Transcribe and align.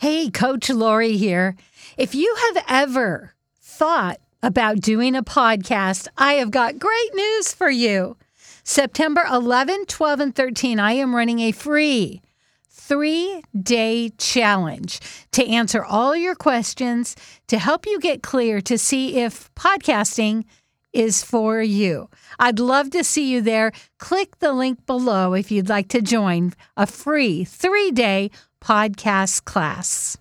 Hey, 0.00 0.30
Coach 0.30 0.70
Laurie 0.70 1.16
here. 1.16 1.56
If 1.96 2.14
you 2.14 2.32
have 2.36 2.64
ever 2.68 3.34
thought 3.60 4.20
about 4.44 4.80
doing 4.80 5.16
a 5.16 5.24
podcast, 5.24 6.06
I 6.16 6.34
have 6.34 6.52
got 6.52 6.78
great 6.78 7.14
news 7.16 7.52
for 7.52 7.68
you. 7.68 8.16
September 8.62 9.24
11, 9.28 9.86
12, 9.86 10.20
and 10.20 10.32
13, 10.32 10.78
I 10.78 10.92
am 10.92 11.16
running 11.16 11.40
a 11.40 11.50
free 11.50 12.22
three 12.70 13.42
day 13.60 14.10
challenge 14.18 15.00
to 15.32 15.44
answer 15.44 15.84
all 15.84 16.14
your 16.14 16.36
questions 16.36 17.16
to 17.48 17.58
help 17.58 17.84
you 17.84 17.98
get 17.98 18.22
clear 18.22 18.60
to 18.60 18.78
see 18.78 19.16
if 19.16 19.52
podcasting 19.56 20.44
is 20.92 21.22
for 21.22 21.60
you. 21.60 22.08
I'd 22.38 22.58
love 22.58 22.90
to 22.90 23.04
see 23.04 23.30
you 23.30 23.40
there. 23.40 23.72
Click 23.98 24.38
the 24.38 24.52
link 24.52 24.86
below 24.86 25.34
if 25.34 25.50
you'd 25.50 25.68
like 25.68 25.88
to 25.88 26.00
join 26.00 26.52
a 26.76 26.86
free 26.86 27.44
three 27.44 27.90
day 27.90 28.30
podcast 28.60 29.44
class. 29.44 30.16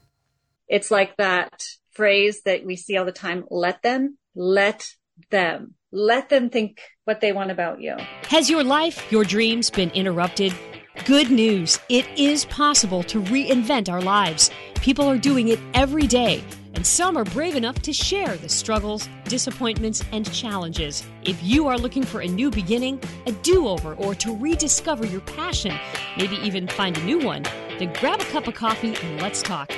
It's 0.68 0.92
like 0.92 1.16
that 1.18 1.64
phrase 1.92 2.42
that 2.44 2.66
we 2.66 2.76
see 2.76 2.98
all 2.98 3.06
the 3.06 3.12
time 3.12 3.46
let 3.50 3.82
them, 3.82 4.18
let 4.36 4.88
them, 5.32 5.74
let 5.92 6.30
them 6.30 6.50
think 6.50 6.82
what 7.06 7.22
they 7.22 7.32
want 7.32 7.52
about 7.52 7.82
you. 7.82 7.96
Has 8.30 8.50
your 8.50 8.64
life, 8.64 9.12
your 9.12 9.24
dreams 9.24 9.70
been 9.70 9.90
interrupted? 9.92 10.54
Good 11.06 11.32
news. 11.32 11.80
It 11.90 12.06
is 12.18 12.46
possible 12.46 13.04
to 13.04 13.22
reinvent 13.22 13.88
our 13.90 14.02
lives. 14.02 14.52
People 14.76 15.06
are 15.06 15.18
doing 15.18 15.48
it 15.48 15.60
every 15.74 16.06
day, 16.08 16.44
and 16.74 16.86
some 16.86 17.16
are 17.18 17.24
brave 17.24 17.56
enough 17.56 17.82
to 17.84 17.94
share 17.94 18.36
the 18.38 18.50
struggles, 18.50 19.08
disappointments, 19.26 20.04
and 20.12 20.32
challenges. 20.34 21.06
If 21.24 21.42
you 21.42 21.68
are 21.68 21.78
looking 21.78 22.04
for 22.04 22.22
a 22.22 22.28
new 22.28 22.52
beginning, 22.52 23.00
a 23.26 23.32
do 23.32 23.68
over, 23.68 23.94
or 23.96 24.16
to 24.16 24.36
rediscover 24.36 25.06
your 25.06 25.22
passion, 25.22 25.76
maybe 26.18 26.36
even 26.38 26.68
find 26.68 26.98
a 26.98 27.04
new 27.04 27.20
one, 27.20 27.44
then 27.80 27.94
grab 28.00 28.22
a 28.22 28.26
cup 28.26 28.48
of 28.48 28.56
coffee 28.56 28.96
and 28.96 29.22
let's 29.22 29.42
talk. 29.42 29.72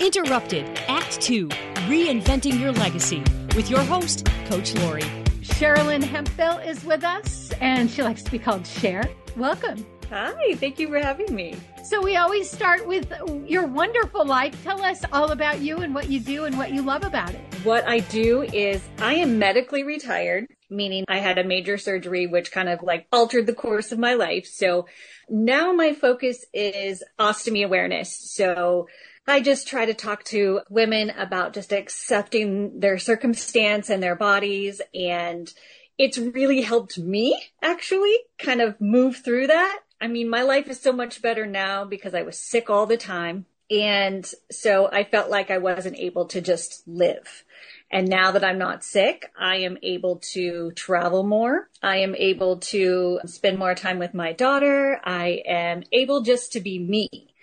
Interrupted, 0.00 0.66
Act 0.88 1.20
2 1.20 1.48
Reinventing 1.88 2.60
Your 2.60 2.72
Legacy 2.72 3.22
with 3.54 3.70
your 3.70 3.80
host, 3.80 4.26
Coach 4.46 4.74
Laurie. 4.74 5.02
Sherilyn 5.40 6.02
Hemphill 6.02 6.58
is 6.58 6.84
with 6.84 7.04
us, 7.04 7.52
and 7.60 7.90
she 7.90 8.02
likes 8.02 8.22
to 8.22 8.30
be 8.30 8.38
called 8.38 8.66
Cher. 8.66 9.08
Welcome. 9.36 9.86
Hi, 10.10 10.54
thank 10.56 10.78
you 10.78 10.88
for 10.88 10.98
having 10.98 11.34
me. 11.34 11.56
So, 11.84 12.02
we 12.02 12.16
always 12.16 12.50
start 12.50 12.86
with 12.86 13.12
your 13.46 13.66
wonderful 13.66 14.26
life. 14.26 14.62
Tell 14.62 14.82
us 14.82 15.02
all 15.12 15.30
about 15.30 15.60
you 15.60 15.78
and 15.78 15.94
what 15.94 16.10
you 16.10 16.20
do 16.20 16.44
and 16.44 16.58
what 16.58 16.72
you 16.72 16.82
love 16.82 17.04
about 17.04 17.34
it. 17.34 17.45
What 17.66 17.88
I 17.88 17.98
do 17.98 18.42
is 18.42 18.80
I 19.00 19.14
am 19.14 19.40
medically 19.40 19.82
retired, 19.82 20.46
meaning 20.70 21.04
I 21.08 21.18
had 21.18 21.36
a 21.36 21.42
major 21.42 21.78
surgery 21.78 22.28
which 22.28 22.52
kind 22.52 22.68
of 22.68 22.80
like 22.84 23.08
altered 23.10 23.48
the 23.48 23.54
course 23.54 23.90
of 23.90 23.98
my 23.98 24.14
life. 24.14 24.46
So, 24.46 24.86
now 25.28 25.72
my 25.72 25.92
focus 25.92 26.44
is 26.54 27.02
ostomy 27.18 27.64
awareness. 27.64 28.14
So, 28.14 28.86
I 29.26 29.40
just 29.40 29.66
try 29.66 29.84
to 29.84 29.94
talk 29.94 30.22
to 30.26 30.60
women 30.70 31.10
about 31.10 31.54
just 31.54 31.72
accepting 31.72 32.78
their 32.78 32.98
circumstance 32.98 33.90
and 33.90 34.00
their 34.00 34.14
bodies. 34.14 34.80
And 34.94 35.52
it's 35.98 36.18
really 36.18 36.62
helped 36.62 36.98
me 36.98 37.36
actually 37.60 38.16
kind 38.38 38.60
of 38.60 38.80
move 38.80 39.16
through 39.24 39.48
that. 39.48 39.80
I 40.00 40.06
mean, 40.06 40.30
my 40.30 40.42
life 40.42 40.68
is 40.68 40.78
so 40.78 40.92
much 40.92 41.20
better 41.20 41.46
now 41.46 41.84
because 41.84 42.14
I 42.14 42.22
was 42.22 42.38
sick 42.38 42.70
all 42.70 42.86
the 42.86 42.96
time. 42.96 43.46
And 43.70 44.28
so 44.50 44.88
I 44.90 45.04
felt 45.04 45.30
like 45.30 45.50
I 45.50 45.58
wasn't 45.58 45.96
able 45.96 46.26
to 46.26 46.40
just 46.40 46.86
live. 46.86 47.44
And 47.90 48.08
now 48.08 48.32
that 48.32 48.44
I'm 48.44 48.58
not 48.58 48.84
sick, 48.84 49.30
I 49.38 49.56
am 49.58 49.78
able 49.82 50.16
to 50.34 50.72
travel 50.72 51.22
more. 51.22 51.68
I 51.82 51.98
am 51.98 52.14
able 52.14 52.58
to 52.58 53.20
spend 53.26 53.58
more 53.58 53.74
time 53.74 53.98
with 53.98 54.14
my 54.14 54.32
daughter. 54.32 55.00
I 55.04 55.42
am 55.46 55.82
able 55.92 56.22
just 56.22 56.52
to 56.52 56.60
be 56.60 56.78
me. 56.78 57.34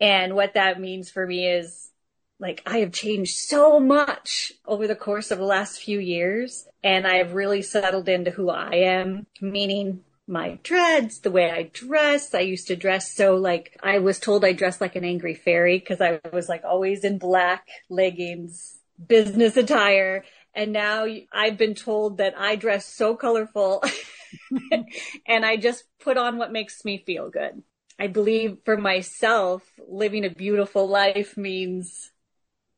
And 0.00 0.34
what 0.34 0.54
that 0.54 0.80
means 0.80 1.10
for 1.10 1.26
me 1.26 1.46
is 1.46 1.90
like 2.38 2.62
I 2.66 2.78
have 2.78 2.92
changed 2.92 3.36
so 3.36 3.78
much 3.78 4.52
over 4.66 4.86
the 4.86 4.96
course 4.96 5.30
of 5.30 5.38
the 5.38 5.44
last 5.44 5.80
few 5.80 5.98
years 5.98 6.66
and 6.82 7.06
I 7.06 7.16
have 7.16 7.34
really 7.34 7.62
settled 7.62 8.08
into 8.08 8.30
who 8.30 8.48
I 8.48 8.70
am, 8.76 9.26
meaning 9.40 10.02
my 10.30 10.58
dreads, 10.62 11.20
the 11.20 11.30
way 11.30 11.50
I 11.50 11.64
dress. 11.64 12.32
I 12.34 12.40
used 12.40 12.68
to 12.68 12.76
dress 12.76 13.12
so 13.12 13.34
like 13.34 13.76
I 13.82 13.98
was 13.98 14.18
told 14.18 14.44
I 14.44 14.52
dressed 14.52 14.80
like 14.80 14.96
an 14.96 15.04
angry 15.04 15.34
fairy 15.34 15.78
because 15.78 16.00
I 16.00 16.20
was 16.32 16.48
like 16.48 16.62
always 16.64 17.04
in 17.04 17.18
black 17.18 17.66
leggings, 17.90 18.78
business 19.04 19.56
attire. 19.56 20.24
And 20.54 20.72
now 20.72 21.06
I've 21.32 21.58
been 21.58 21.74
told 21.74 22.18
that 22.18 22.34
I 22.38 22.56
dress 22.56 22.86
so 22.86 23.16
colorful 23.16 23.82
and 25.26 25.44
I 25.44 25.56
just 25.56 25.84
put 26.00 26.16
on 26.16 26.38
what 26.38 26.52
makes 26.52 26.84
me 26.84 27.02
feel 27.04 27.28
good. 27.28 27.62
I 27.98 28.06
believe 28.06 28.58
for 28.64 28.76
myself, 28.76 29.62
living 29.86 30.24
a 30.24 30.30
beautiful 30.30 30.88
life 30.88 31.36
means 31.36 32.12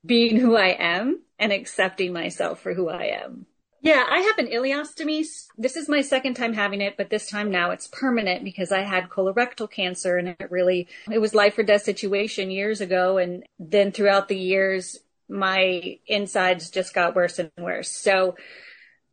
being 0.04 0.36
who 0.36 0.56
I 0.56 0.68
am 0.78 1.22
and 1.38 1.52
accepting 1.52 2.12
myself 2.12 2.60
for 2.60 2.74
who 2.74 2.88
I 2.88 3.20
am. 3.22 3.46
Yeah, 3.82 4.04
I 4.08 4.20
have 4.20 4.38
an 4.38 4.46
ileostomy. 4.46 5.26
This 5.58 5.76
is 5.76 5.88
my 5.88 6.02
second 6.02 6.34
time 6.34 6.52
having 6.52 6.80
it, 6.80 6.96
but 6.96 7.10
this 7.10 7.28
time 7.28 7.50
now 7.50 7.72
it's 7.72 7.88
permanent 7.88 8.44
because 8.44 8.70
I 8.70 8.82
had 8.82 9.08
colorectal 9.08 9.68
cancer 9.68 10.16
and 10.16 10.28
it 10.28 10.50
really, 10.52 10.86
it 11.10 11.18
was 11.18 11.34
life 11.34 11.58
or 11.58 11.64
death 11.64 11.82
situation 11.82 12.52
years 12.52 12.80
ago. 12.80 13.18
And 13.18 13.42
then 13.58 13.90
throughout 13.90 14.28
the 14.28 14.38
years, 14.38 15.00
my 15.28 15.98
insides 16.06 16.70
just 16.70 16.94
got 16.94 17.16
worse 17.16 17.40
and 17.40 17.50
worse. 17.58 17.90
So 17.90 18.36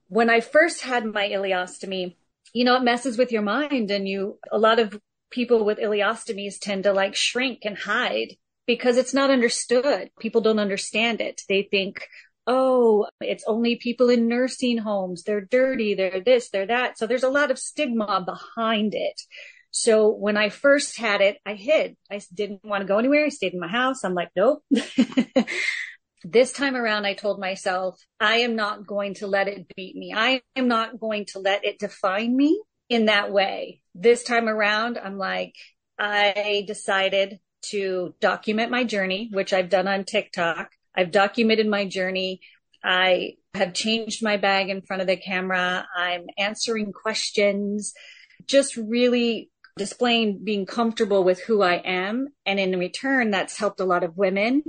when 0.08 0.30
I 0.30 0.40
first 0.40 0.82
had 0.82 1.04
my 1.04 1.28
ileostomy, 1.30 2.16
you 2.54 2.64
know, 2.64 2.76
it 2.76 2.84
messes 2.84 3.18
with 3.18 3.32
your 3.32 3.42
mind 3.42 3.90
and 3.90 4.08
you, 4.08 4.38
a 4.52 4.60
lot 4.60 4.78
of 4.78 5.00
people 5.32 5.66
with 5.66 5.80
ileostomies 5.80 6.60
tend 6.60 6.84
to 6.84 6.94
like 6.94 7.16
shrink 7.16 7.62
and 7.64 7.76
hide 7.76 8.36
because 8.68 8.98
it's 8.98 9.16
not 9.16 9.32
understood. 9.32 10.12
People 10.20 10.42
don't 10.42 10.60
understand 10.60 11.22
it. 11.22 11.42
They 11.50 11.64
think, 11.64 12.08
oh, 12.48 13.08
it's 13.22 13.44
only 13.48 13.76
people 13.76 14.10
in 14.10 14.28
nursing 14.28 14.78
homes. 14.78 15.24
They're 15.24 15.42
dirty. 15.42 15.94
They're 15.94 16.22
this, 16.22 16.50
they're 16.50 16.68
that. 16.68 16.98
So 16.98 17.08
there's 17.08 17.24
a 17.24 17.30
lot 17.30 17.52
of 17.52 17.60
stigma 17.60 18.24
behind 18.26 18.94
it. 18.96 19.22
So 19.72 20.10
when 20.10 20.36
I 20.36 20.50
first 20.50 20.98
had 20.98 21.22
it, 21.22 21.38
I 21.46 21.54
hid. 21.54 21.96
I 22.12 22.22
didn't 22.34 22.66
want 22.66 22.82
to 22.82 22.88
go 22.88 22.98
anywhere. 22.98 23.26
I 23.26 23.30
stayed 23.30 23.54
in 23.54 23.60
my 23.60 23.68
house. 23.68 24.04
I'm 24.04 24.16
like, 24.16 24.30
nope. 24.36 24.64
this 26.24 26.52
time 26.52 26.76
around, 26.76 27.06
I 27.06 27.14
told 27.14 27.40
myself, 27.40 28.00
I 28.20 28.38
am 28.38 28.56
not 28.56 28.88
going 28.88 29.16
to 29.16 29.28
let 29.28 29.48
it 29.48 29.68
beat 29.76 29.96
me. 29.96 30.14
I 30.16 30.42
am 30.56 30.68
not 30.68 31.00
going 31.00 31.26
to 31.28 31.40
let 31.40 31.66
it 31.66 31.80
define 31.80 32.36
me 32.36 32.60
in 32.90 33.06
that 33.06 33.32
way. 33.32 33.82
This 33.94 34.24
time 34.24 34.50
around, 34.50 34.98
I'm 34.98 35.18
like, 35.18 35.54
I 36.00 36.64
decided 36.66 37.40
to 37.70 38.16
document 38.20 38.72
my 38.72 38.84
journey, 38.86 39.30
which 39.32 39.54
I've 39.54 39.70
done 39.70 39.88
on 39.88 40.06
TikTok. 40.06 40.70
I've 41.00 41.12
documented 41.12 41.66
my 41.66 41.86
journey. 41.86 42.42
I 42.84 43.36
have 43.54 43.74
changed 43.74 44.22
my 44.22 44.36
bag 44.36 44.68
in 44.68 44.82
front 44.82 45.02
of 45.02 45.08
the 45.08 45.16
camera. 45.16 45.88
I'm 45.96 46.26
answering 46.38 46.92
questions, 46.92 47.94
just 48.46 48.76
really 48.76 49.50
displaying 49.78 50.44
being 50.44 50.66
comfortable 50.66 51.24
with 51.24 51.40
who 51.40 51.62
I 51.62 51.76
am. 51.76 52.28
And 52.46 52.60
in 52.60 52.78
return, 52.78 53.32
that's 53.32 53.58
helped 53.58 53.80
a 53.80 53.86
lot 53.86 54.04
of 54.04 54.18
women 54.18 54.62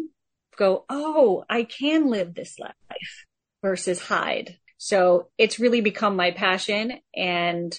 go, 0.56 0.84
Oh, 0.88 1.42
I 1.50 1.64
can 1.64 2.08
live 2.08 2.32
this 2.32 2.60
life 2.60 3.26
versus 3.60 4.00
hide. 4.00 4.56
So 4.78 5.30
it's 5.36 5.58
really 5.58 5.80
become 5.80 6.14
my 6.14 6.30
passion. 6.30 7.00
And 7.12 7.76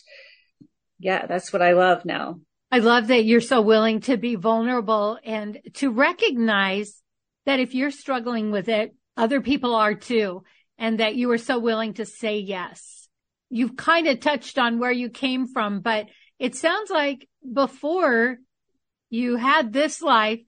yeah, 0.99 1.25
that's 1.25 1.53
what 1.53 1.61
I 1.61 1.71
love 1.71 2.03
now. 2.03 2.41
I 2.69 2.79
love 2.79 3.07
that 3.07 3.23
you're 3.23 3.39
so 3.39 3.61
willing 3.61 4.01
to 4.01 4.17
be 4.17 4.35
vulnerable 4.35 5.19
and 5.23 5.57
to 5.75 5.89
recognize 5.89 7.00
that 7.45 7.59
if 7.59 7.73
you're 7.73 7.91
struggling 7.91 8.51
with 8.51 8.69
it, 8.69 8.95
other 9.17 9.41
people 9.41 9.75
are 9.75 9.95
too, 9.95 10.43
and 10.77 10.99
that 10.99 11.15
you 11.15 11.29
are 11.31 11.37
so 11.37 11.59
willing 11.59 11.93
to 11.95 12.05
say 12.05 12.39
yes. 12.39 13.07
You've 13.49 13.75
kind 13.75 14.07
of 14.07 14.19
touched 14.19 14.57
on 14.57 14.79
where 14.79 14.91
you 14.91 15.09
came 15.09 15.47
from, 15.47 15.81
but 15.81 16.07
it 16.39 16.55
sounds 16.55 16.89
like 16.89 17.27
before 17.53 18.37
you 19.09 19.35
had 19.35 19.73
this 19.73 20.01
life, 20.01 20.39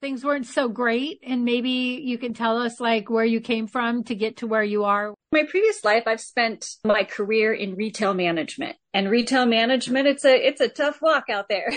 things 0.00 0.24
weren't 0.24 0.46
so 0.46 0.68
great. 0.68 1.20
And 1.22 1.44
maybe 1.44 2.00
you 2.04 2.18
can 2.18 2.34
tell 2.34 2.58
us 2.58 2.80
like 2.80 3.10
where 3.10 3.24
you 3.24 3.40
came 3.40 3.66
from 3.66 4.04
to 4.04 4.14
get 4.14 4.38
to 4.38 4.46
where 4.46 4.62
you 4.62 4.84
are. 4.84 5.14
My 5.34 5.42
previous 5.42 5.82
life, 5.82 6.04
I've 6.06 6.20
spent 6.20 6.64
my 6.84 7.02
career 7.02 7.52
in 7.52 7.74
retail 7.74 8.14
management 8.14 8.76
and 8.92 9.10
retail 9.10 9.46
management. 9.46 10.06
It's 10.06 10.24
a, 10.24 10.32
it's 10.32 10.60
a 10.60 10.68
tough 10.68 11.02
walk 11.02 11.24
out 11.28 11.48
there. 11.48 11.72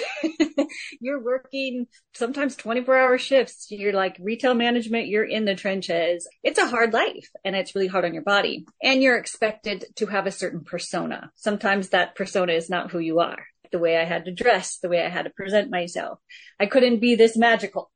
you're 1.01 1.23
working 1.23 1.87
sometimes 2.13 2.55
24 2.55 2.95
hour 2.95 3.17
shifts. 3.17 3.71
You're 3.71 3.93
like 3.93 4.15
retail 4.21 4.53
management. 4.53 5.07
You're 5.07 5.25
in 5.25 5.45
the 5.45 5.55
trenches. 5.55 6.29
It's 6.43 6.59
a 6.59 6.67
hard 6.67 6.93
life 6.93 7.31
and 7.43 7.55
it's 7.55 7.73
really 7.73 7.87
hard 7.87 8.05
on 8.05 8.13
your 8.13 8.21
body 8.21 8.67
and 8.83 9.01
you're 9.01 9.17
expected 9.17 9.85
to 9.95 10.05
have 10.05 10.27
a 10.27 10.31
certain 10.31 10.63
persona. 10.63 11.31
Sometimes 11.33 11.89
that 11.89 12.13
persona 12.13 12.53
is 12.53 12.69
not 12.69 12.91
who 12.91 12.99
you 12.99 13.21
are 13.21 13.43
the 13.71 13.79
way 13.79 13.97
I 13.97 14.05
had 14.05 14.25
to 14.25 14.31
dress, 14.31 14.77
the 14.79 14.89
way 14.89 15.05
I 15.05 15.09
had 15.09 15.23
to 15.23 15.29
present 15.29 15.69
myself. 15.71 16.19
I 16.59 16.65
couldn't 16.65 16.99
be 16.99 17.15
this 17.15 17.37
magical. 17.37 17.91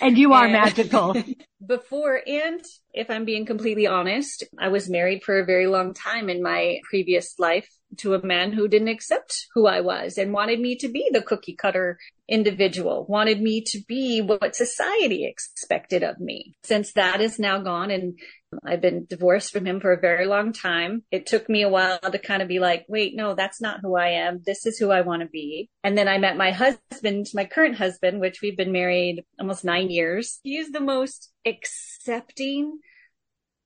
and 0.00 0.18
you 0.18 0.32
are 0.32 0.44
and 0.44 0.52
magical. 0.52 1.16
Before, 1.66 2.20
and 2.26 2.60
if 2.92 3.08
I'm 3.08 3.24
being 3.24 3.46
completely 3.46 3.86
honest, 3.86 4.44
I 4.58 4.68
was 4.68 4.90
married 4.90 5.22
for 5.22 5.38
a 5.38 5.44
very 5.44 5.66
long 5.66 5.94
time 5.94 6.28
in 6.28 6.42
my 6.42 6.80
previous 6.88 7.38
life 7.38 7.68
to 7.98 8.14
a 8.14 8.24
man 8.24 8.52
who 8.52 8.68
didn't 8.68 8.88
accept 8.88 9.46
who 9.54 9.66
I 9.66 9.80
was 9.80 10.18
and 10.18 10.32
wanted 10.32 10.60
me 10.60 10.76
to 10.76 10.88
be 10.88 11.08
the 11.12 11.22
cookie 11.22 11.54
cutter 11.54 11.98
individual, 12.28 13.06
wanted 13.08 13.40
me 13.40 13.62
to 13.68 13.82
be 13.86 14.20
what 14.20 14.56
society 14.56 15.26
expected 15.26 16.02
of 16.02 16.18
me. 16.20 16.54
Since 16.62 16.92
that 16.94 17.20
is 17.20 17.38
now 17.38 17.58
gone 17.58 17.90
and 17.90 18.18
I've 18.64 18.80
been 18.80 19.06
divorced 19.08 19.52
from 19.52 19.66
him 19.66 19.80
for 19.80 19.92
a 19.92 20.00
very 20.00 20.26
long 20.26 20.52
time. 20.52 21.04
It 21.10 21.26
took 21.26 21.48
me 21.48 21.62
a 21.62 21.68
while 21.68 21.98
to 21.98 22.18
kind 22.18 22.42
of 22.42 22.48
be 22.48 22.58
like, 22.58 22.84
wait, 22.88 23.16
no, 23.16 23.34
that's 23.34 23.60
not 23.60 23.80
who 23.80 23.96
I 23.96 24.08
am. 24.08 24.42
This 24.44 24.66
is 24.66 24.78
who 24.78 24.90
I 24.90 25.00
want 25.02 25.22
to 25.22 25.28
be. 25.28 25.70
And 25.82 25.96
then 25.96 26.08
I 26.08 26.18
met 26.18 26.36
my 26.36 26.50
husband, 26.52 27.26
my 27.34 27.44
current 27.44 27.76
husband, 27.76 28.20
which 28.20 28.40
we've 28.42 28.56
been 28.56 28.72
married 28.72 29.24
almost 29.38 29.64
nine 29.64 29.90
years. 29.90 30.38
He's 30.42 30.70
the 30.70 30.80
most 30.80 31.32
accepting, 31.46 32.78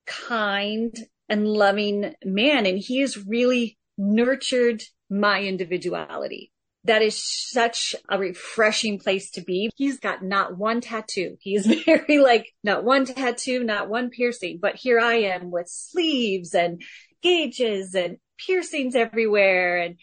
kind, 0.07 0.97
and 1.29 1.47
loving 1.47 2.15
man. 2.25 2.67
And 2.67 2.79
he 2.79 3.01
is 3.01 3.27
really 3.27 3.76
nurtured 3.99 4.83
my 5.09 5.43
individuality 5.43 6.53
that 6.87 7.03
is 7.03 7.21
such 7.23 7.95
a 8.09 8.19
refreshing 8.19 8.99
place 8.99 9.31
to 9.33 9.41
be. 9.41 9.71
He's 9.77 9.99
got 9.99 10.23
not 10.23 10.57
one 10.57 10.81
tattoo. 10.81 11.37
He's 11.41 11.67
very 11.85 12.19
like, 12.19 12.53
not 12.63 12.85
one 12.85 13.05
tattoo, 13.05 13.63
not 13.65 13.89
one 13.89 14.11
piercing, 14.11 14.59
but 14.61 14.77
here 14.77 14.99
I 14.99 15.15
am 15.15 15.51
with 15.51 15.69
sleeves 15.69 16.55
and 16.55 16.81
gauges 17.23 17.95
and 17.95 18.19
piercings 18.39 18.95
everywhere. 18.95 19.79
And 19.79 19.97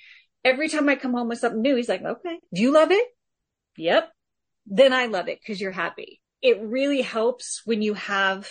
every 0.44 0.70
time 0.70 0.90
I 0.90 0.96
come 0.96 1.14
home 1.14 1.30
with 1.30 1.40
something 1.40 1.62
new, 1.62 1.76
he's 1.76 1.90
like, 1.90 2.04
okay, 2.04 2.40
do 2.54 2.62
you 2.62 2.72
love 2.72 2.92
it? 2.92 3.08
Yep. 3.78 4.12
Then 4.66 4.94
I 4.94 5.08
love 5.08 5.28
it 5.28 5.40
because 5.42 5.60
you're 5.60 5.72
happy. 5.72 6.22
It 6.42 6.62
really 6.62 7.02
helps 7.02 7.62
when 7.66 7.82
you 7.82 7.94
have 7.94 8.50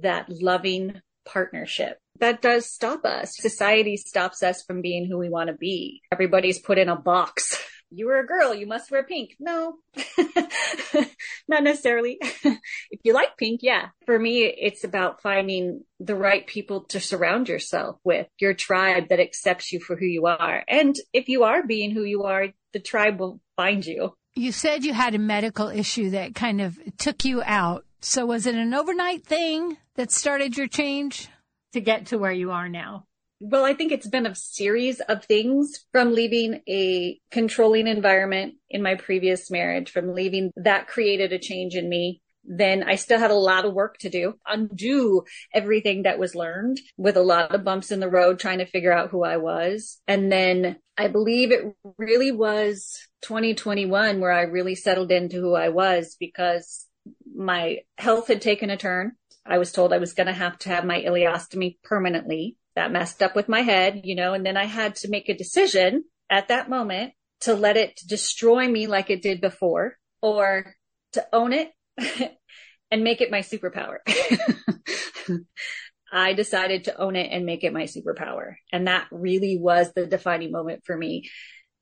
that 0.00 0.26
loving 0.30 1.00
partnership 1.24 1.98
that 2.20 2.42
does 2.42 2.66
stop 2.66 3.04
us. 3.04 3.36
Society 3.36 3.96
stops 3.96 4.42
us 4.42 4.62
from 4.62 4.82
being 4.82 5.06
who 5.06 5.18
we 5.18 5.28
want 5.28 5.48
to 5.48 5.54
be. 5.54 6.02
Everybody's 6.12 6.58
put 6.58 6.78
in 6.78 6.88
a 6.88 6.96
box. 6.96 7.58
You 7.92 8.06
were 8.06 8.20
a 8.20 8.24
girl, 8.24 8.54
you 8.54 8.68
must 8.68 8.92
wear 8.92 9.02
pink. 9.02 9.34
No, 9.40 9.78
not 11.48 11.64
necessarily. 11.64 12.18
if 12.20 13.00
you 13.02 13.12
like 13.12 13.36
pink, 13.36 13.64
yeah. 13.64 13.88
For 14.06 14.16
me, 14.16 14.44
it's 14.44 14.84
about 14.84 15.20
finding 15.22 15.82
the 15.98 16.14
right 16.14 16.46
people 16.46 16.84
to 16.90 17.00
surround 17.00 17.48
yourself 17.48 17.96
with, 18.04 18.28
your 18.38 18.54
tribe 18.54 19.08
that 19.08 19.18
accepts 19.18 19.72
you 19.72 19.80
for 19.80 19.96
who 19.96 20.06
you 20.06 20.26
are. 20.26 20.62
And 20.68 20.94
if 21.12 21.28
you 21.28 21.42
are 21.42 21.66
being 21.66 21.90
who 21.90 22.04
you 22.04 22.22
are, 22.26 22.50
the 22.72 22.78
tribe 22.78 23.18
will 23.18 23.40
find 23.56 23.84
you. 23.84 24.14
You 24.34 24.52
said 24.52 24.84
you 24.84 24.94
had 24.94 25.14
a 25.14 25.18
medical 25.18 25.68
issue 25.68 26.10
that 26.10 26.34
kind 26.34 26.60
of 26.60 26.78
took 26.98 27.24
you 27.24 27.42
out. 27.44 27.84
So 28.00 28.26
was 28.26 28.46
it 28.46 28.54
an 28.54 28.72
overnight 28.72 29.24
thing 29.24 29.76
that 29.96 30.10
started 30.10 30.56
your 30.56 30.68
change? 30.68 31.28
to 31.72 31.80
get 31.80 32.06
to 32.06 32.18
where 32.18 32.32
you 32.32 32.50
are 32.50 32.68
now? 32.68 33.06
Well, 33.40 33.64
I 33.64 33.72
think 33.72 33.90
it's 33.90 34.08
been 34.08 34.26
a 34.26 34.34
series 34.34 35.00
of 35.00 35.24
things 35.24 35.86
from 35.92 36.12
leaving 36.12 36.60
a 36.68 37.18
controlling 37.30 37.86
environment 37.86 38.54
in 38.68 38.82
my 38.82 38.96
previous 38.96 39.50
marriage, 39.50 39.90
from 39.90 40.14
leaving 40.14 40.50
that 40.56 40.88
created 40.88 41.32
a 41.32 41.38
change 41.38 41.74
in 41.74 41.88
me. 41.88 42.20
Then 42.44 42.82
I 42.82 42.96
still 42.96 43.18
had 43.18 43.30
a 43.30 43.34
lot 43.34 43.64
of 43.64 43.72
work 43.72 43.98
to 43.98 44.10
do, 44.10 44.34
undo 44.46 45.24
everything 45.54 46.02
that 46.02 46.18
was 46.18 46.34
learned 46.34 46.80
with 46.96 47.16
a 47.16 47.22
lot 47.22 47.54
of 47.54 47.64
bumps 47.64 47.90
in 47.90 48.00
the 48.00 48.10
road, 48.10 48.38
trying 48.38 48.58
to 48.58 48.66
figure 48.66 48.92
out 48.92 49.10
who 49.10 49.24
I 49.24 49.38
was. 49.38 50.00
And 50.06 50.30
then 50.30 50.76
I 51.00 51.08
believe 51.08 51.50
it 51.50 51.74
really 51.96 52.30
was 52.30 53.08
2021 53.22 54.20
where 54.20 54.32
I 54.32 54.42
really 54.42 54.74
settled 54.74 55.10
into 55.10 55.40
who 55.40 55.54
I 55.54 55.70
was 55.70 56.14
because 56.20 56.86
my 57.34 57.78
health 57.96 58.28
had 58.28 58.42
taken 58.42 58.68
a 58.68 58.76
turn. 58.76 59.12
I 59.46 59.56
was 59.56 59.72
told 59.72 59.94
I 59.94 59.98
was 59.98 60.12
going 60.12 60.26
to 60.26 60.34
have 60.34 60.58
to 60.58 60.68
have 60.68 60.84
my 60.84 61.00
ileostomy 61.00 61.78
permanently. 61.82 62.58
That 62.76 62.92
messed 62.92 63.22
up 63.22 63.34
with 63.34 63.48
my 63.48 63.62
head, 63.62 64.02
you 64.04 64.14
know, 64.14 64.34
and 64.34 64.44
then 64.44 64.58
I 64.58 64.66
had 64.66 64.94
to 64.96 65.08
make 65.08 65.30
a 65.30 65.36
decision 65.36 66.04
at 66.28 66.48
that 66.48 66.68
moment 66.68 67.14
to 67.40 67.54
let 67.54 67.78
it 67.78 67.98
destroy 68.06 68.68
me 68.68 68.86
like 68.86 69.08
it 69.08 69.22
did 69.22 69.40
before 69.40 69.96
or 70.20 70.74
to 71.14 71.26
own 71.32 71.54
it 71.54 71.70
and 72.90 73.02
make 73.02 73.22
it 73.22 73.30
my 73.30 73.40
superpower. 73.40 73.96
I 76.12 76.32
decided 76.32 76.84
to 76.84 77.00
own 77.00 77.16
it 77.16 77.30
and 77.30 77.46
make 77.46 77.64
it 77.64 77.72
my 77.72 77.84
superpower. 77.84 78.54
And 78.72 78.86
that 78.86 79.06
really 79.10 79.56
was 79.58 79.92
the 79.92 80.06
defining 80.06 80.52
moment 80.52 80.82
for 80.84 80.96
me. 80.96 81.30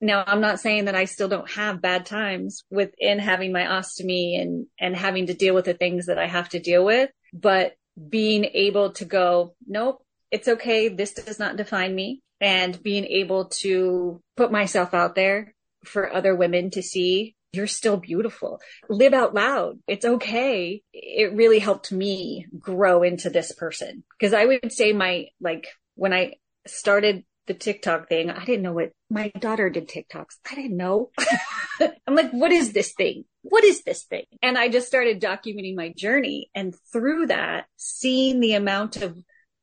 Now, 0.01 0.23
I'm 0.27 0.41
not 0.41 0.61
saying 0.61 0.85
that 0.85 0.95
I 0.95 1.07
still 1.07 1.29
don't 1.29 1.51
have 1.51 1.83
bad 1.83 2.07
times 2.07 2.65
within 2.71 3.19
having 3.19 3.53
my 3.53 3.65
ostomy 3.65 4.41
and, 4.41 4.67
and 4.79 4.95
having 4.95 5.27
to 5.27 5.35
deal 5.35 5.55
with 5.55 5.65
the 5.65 5.75
things 5.75 6.07
that 6.07 6.19
I 6.19 6.27
have 6.27 6.49
to 6.51 6.61
deal 6.61 6.85
with, 6.85 7.11
but 7.33 7.75
being 8.09 8.45
able 8.45 8.93
to 8.93 9.05
go, 9.05 9.55
nope, 9.67 10.05
it's 10.31 10.47
okay. 10.47 10.89
This 10.89 11.15
does 11.15 11.39
not 11.39 11.57
define 11.57 11.95
me. 11.95 12.23
And 12.41 12.81
being 12.81 13.05
able 13.05 13.47
to 13.61 14.21
put 14.37 14.53
myself 14.53 14.95
out 14.95 15.17
there 15.17 15.55
for 15.85 16.13
other 16.13 16.37
women 16.37 16.71
to 16.71 16.83
see 16.83 17.35
you're 17.53 17.67
still 17.67 17.97
beautiful. 17.97 18.61
Live 18.89 19.15
out 19.15 19.35
loud. 19.35 19.79
It's 19.87 20.05
okay. 20.05 20.83
It 20.93 21.35
really 21.35 21.59
helped 21.59 21.91
me 21.91 22.47
grow 22.59 23.03
into 23.03 23.31
this 23.31 23.53
person. 23.53 24.05
Cause 24.21 24.33
I 24.33 24.45
would 24.45 24.73
say 24.73 24.93
my, 24.93 25.29
like, 25.41 25.69
when 25.95 26.13
I 26.13 26.35
started 26.67 27.25
the 27.49 27.55
TikTok 27.55 28.09
thing. 28.09 28.31
I 28.31 28.45
didn't 28.45 28.63
know 28.63 28.73
what 28.73 28.93
my 29.11 29.33
daughter 29.41 29.69
did 29.71 29.89
TikToks. 29.89 30.37
I 30.49 30.55
didn't 30.55 30.77
know. 30.77 31.11
I'm 32.07 32.15
like, 32.15 32.31
what 32.31 32.53
is 32.53 32.73
this 32.73 32.93
thing? 32.93 33.25
What 33.43 33.65
is 33.65 33.83
this 33.83 34.05
thing? 34.05 34.25
And 34.43 34.57
I 34.57 34.69
just 34.69 34.87
started 34.87 35.21
documenting 35.21 35.75
my 35.75 35.93
journey. 35.97 36.51
And 36.55 36.75
through 36.93 37.29
that, 37.29 37.67
seeing 37.77 38.39
the 38.41 38.53
amount 38.53 38.99
of 38.99 39.19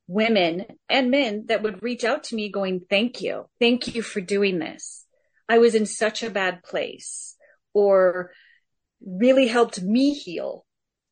women 0.07 0.65
and 0.89 1.11
men 1.11 1.45
that 1.47 1.63
would 1.63 1.81
reach 1.81 2.03
out 2.03 2.25
to 2.25 2.35
me 2.35 2.51
going, 2.51 2.81
thank 2.89 3.21
you. 3.21 3.45
Thank 3.59 3.95
you 3.95 4.01
for 4.01 4.19
doing 4.19 4.59
this. 4.59 5.05
I 5.47 5.59
was 5.59 5.75
in 5.75 5.85
such 5.85 6.23
a 6.23 6.31
bad 6.31 6.63
place 6.63 7.34
or 7.75 8.31
really 9.05 9.47
helped 9.47 9.81
me 9.81 10.13
heal 10.13 10.65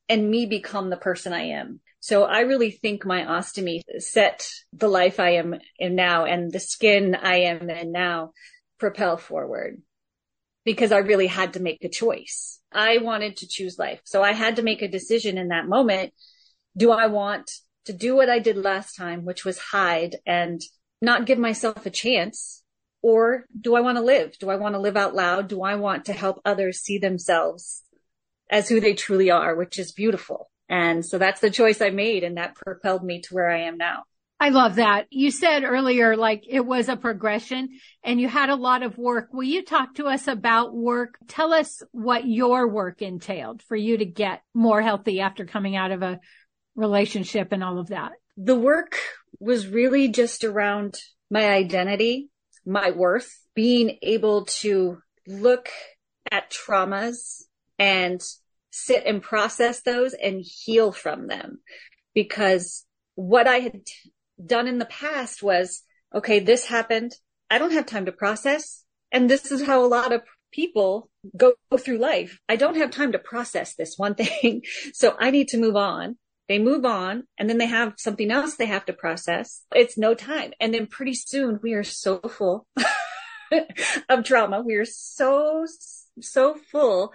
and 0.09 0.31
me 0.31 0.47
become 0.47 0.89
the 0.89 0.97
person 0.97 1.33
I 1.33 1.49
am. 1.49 1.81
So 1.99 2.23
I 2.23 2.41
really 2.41 2.71
think 2.71 3.05
my 3.05 3.23
ostomy 3.23 3.81
set 3.99 4.49
the 4.73 4.87
life 4.87 5.19
I 5.19 5.31
am 5.35 5.55
in 5.77 5.95
now 5.95 6.25
and 6.25 6.51
the 6.51 6.59
skin 6.59 7.15
I 7.15 7.35
am 7.41 7.69
in 7.69 7.91
now 7.91 8.31
propel 8.79 9.17
forward 9.17 9.81
because 10.65 10.91
I 10.91 10.99
really 10.99 11.27
had 11.27 11.53
to 11.53 11.61
make 11.61 11.83
a 11.83 11.89
choice. 11.89 12.59
I 12.71 12.97
wanted 12.97 13.37
to 13.37 13.47
choose 13.47 13.77
life. 13.77 14.01
So 14.05 14.23
I 14.23 14.33
had 14.33 14.55
to 14.55 14.63
make 14.63 14.81
a 14.81 14.87
decision 14.87 15.37
in 15.37 15.49
that 15.49 15.67
moment. 15.67 16.13
Do 16.75 16.91
I 16.91 17.07
want 17.07 17.51
to 17.85 17.93
do 17.93 18.15
what 18.15 18.29
I 18.29 18.39
did 18.39 18.57
last 18.57 18.95
time, 18.95 19.25
which 19.25 19.45
was 19.45 19.57
hide 19.59 20.15
and 20.25 20.61
not 21.01 21.25
give 21.25 21.37
myself 21.37 21.85
a 21.85 21.89
chance? 21.89 22.62
Or 23.03 23.45
do 23.59 23.75
I 23.75 23.81
want 23.81 23.97
to 23.97 24.03
live? 24.03 24.39
Do 24.39 24.49
I 24.49 24.55
want 24.55 24.73
to 24.75 24.79
live 24.79 24.97
out 24.97 25.13
loud? 25.13 25.49
Do 25.49 25.61
I 25.61 25.75
want 25.75 26.05
to 26.05 26.13
help 26.13 26.41
others 26.45 26.79
see 26.79 26.97
themselves 26.97 27.83
as 28.49 28.69
who 28.69 28.79
they 28.79 28.93
truly 28.93 29.29
are, 29.29 29.55
which 29.55 29.77
is 29.77 29.91
beautiful? 29.91 30.49
And 30.69 31.05
so 31.05 31.17
that's 31.17 31.41
the 31.41 31.51
choice 31.51 31.81
I 31.81 31.89
made 31.91 32.23
and 32.23 32.37
that 32.37 32.55
propelled 32.55 33.03
me 33.03 33.21
to 33.21 33.33
where 33.35 33.49
I 33.49 33.63
am 33.63 33.77
now. 33.77 34.05
I 34.39 34.49
love 34.49 34.75
that. 34.75 35.07
You 35.09 35.31
said 35.31 35.63
earlier, 35.63 36.17
like 36.17 36.45
it 36.49 36.65
was 36.65 36.89
a 36.89 36.97
progression 36.97 37.69
and 38.03 38.19
you 38.19 38.27
had 38.27 38.49
a 38.49 38.55
lot 38.55 38.83
of 38.83 38.97
work. 38.97 39.29
Will 39.31 39.43
you 39.43 39.63
talk 39.63 39.95
to 39.95 40.05
us 40.05 40.27
about 40.27 40.75
work? 40.75 41.17
Tell 41.27 41.53
us 41.53 41.81
what 41.91 42.25
your 42.25 42.67
work 42.67 43.01
entailed 43.01 43.61
for 43.63 43.75
you 43.75 43.97
to 43.97 44.05
get 44.05 44.41
more 44.53 44.81
healthy 44.81 45.21
after 45.21 45.45
coming 45.45 45.75
out 45.75 45.91
of 45.91 46.01
a 46.01 46.19
relationship 46.75 47.51
and 47.51 47.63
all 47.63 47.79
of 47.79 47.87
that. 47.87 48.11
The 48.35 48.55
work 48.55 48.97
was 49.39 49.67
really 49.67 50.07
just 50.07 50.43
around 50.43 50.99
my 51.29 51.47
identity, 51.49 52.29
my 52.65 52.91
worth, 52.91 53.39
being 53.55 53.97
able 54.01 54.45
to 54.45 54.99
look 55.27 55.69
at 56.31 56.51
traumas 56.51 57.43
and 57.77 58.21
sit 58.71 59.03
and 59.05 59.21
process 59.21 59.81
those 59.81 60.13
and 60.13 60.41
heal 60.43 60.91
from 60.91 61.27
them. 61.27 61.59
Because 62.13 62.85
what 63.15 63.47
I 63.47 63.57
had 63.57 63.81
done 64.43 64.67
in 64.67 64.79
the 64.79 64.85
past 64.85 65.43
was, 65.43 65.83
okay, 66.13 66.39
this 66.39 66.65
happened. 66.65 67.13
I 67.49 67.57
don't 67.57 67.73
have 67.73 67.85
time 67.85 68.05
to 68.05 68.11
process. 68.11 68.83
And 69.11 69.29
this 69.29 69.51
is 69.51 69.63
how 69.63 69.85
a 69.85 69.87
lot 69.87 70.11
of 70.11 70.21
people 70.51 71.09
go 71.35 71.53
through 71.77 71.97
life. 71.97 72.39
I 72.49 72.55
don't 72.55 72.77
have 72.77 72.91
time 72.91 73.11
to 73.11 73.19
process 73.19 73.75
this 73.75 73.95
one 73.97 74.15
thing. 74.19 74.63
So 74.93 75.15
I 75.19 75.31
need 75.31 75.49
to 75.49 75.57
move 75.57 75.75
on. 75.75 76.17
They 76.49 76.59
move 76.59 76.85
on 76.85 77.23
and 77.37 77.49
then 77.49 77.57
they 77.57 77.67
have 77.67 77.93
something 77.97 78.29
else 78.29 78.55
they 78.55 78.65
have 78.65 78.85
to 78.85 78.93
process. 78.93 79.63
It's 79.73 79.97
no 79.97 80.13
time. 80.13 80.53
And 80.59 80.73
then 80.73 80.87
pretty 80.87 81.13
soon 81.13 81.59
we 81.63 81.73
are 81.73 81.83
so 81.83 82.19
full 82.19 82.67
of 84.09 84.23
trauma. 84.23 84.61
We 84.61 84.75
are 84.75 84.85
so, 84.85 85.65
so 86.19 86.55
full 86.71 87.13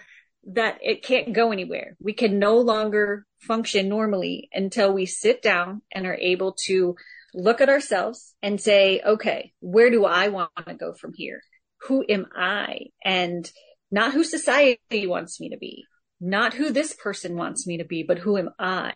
that 0.53 0.79
it 0.83 1.03
can't 1.03 1.33
go 1.33 1.53
anywhere. 1.53 1.97
We 2.01 2.15
can 2.15 2.39
no 2.39 2.59
longer 2.59 3.27
function 3.41 3.89
normally 3.89 4.49
until 4.53 4.93
we 4.93 5.07
sit 5.07 5.43
down 5.43 5.83
and 5.93 6.07
are 6.07 6.15
able 6.15 6.57
to 6.67 6.97
look 7.35 7.61
at 7.61 7.69
ourselves 7.69 8.35
and 8.43 8.61
say, 8.61 9.01
okay, 9.05 9.53
where 9.61 9.91
do 9.91 10.05
I 10.05 10.29
want 10.29 10.51
to 10.67 10.75
go 10.75 10.95
from 10.95 11.13
here? 11.15 11.43
Who 11.83 12.05
am 12.09 12.27
I? 12.35 12.87
And 13.05 13.51
not 13.91 14.13
who 14.13 14.25
society 14.25 15.07
wants 15.07 15.41
me 15.41 15.51
to 15.51 15.59
be, 15.59 15.85
not 16.21 16.55
who 16.55 16.71
this 16.71 16.95
person 16.95 17.37
wants 17.37 17.67
me 17.67 17.79
to 17.79 17.85
be, 17.85 18.03
but 18.03 18.19
who 18.19 18.37
am 18.37 18.51
I? 18.59 18.93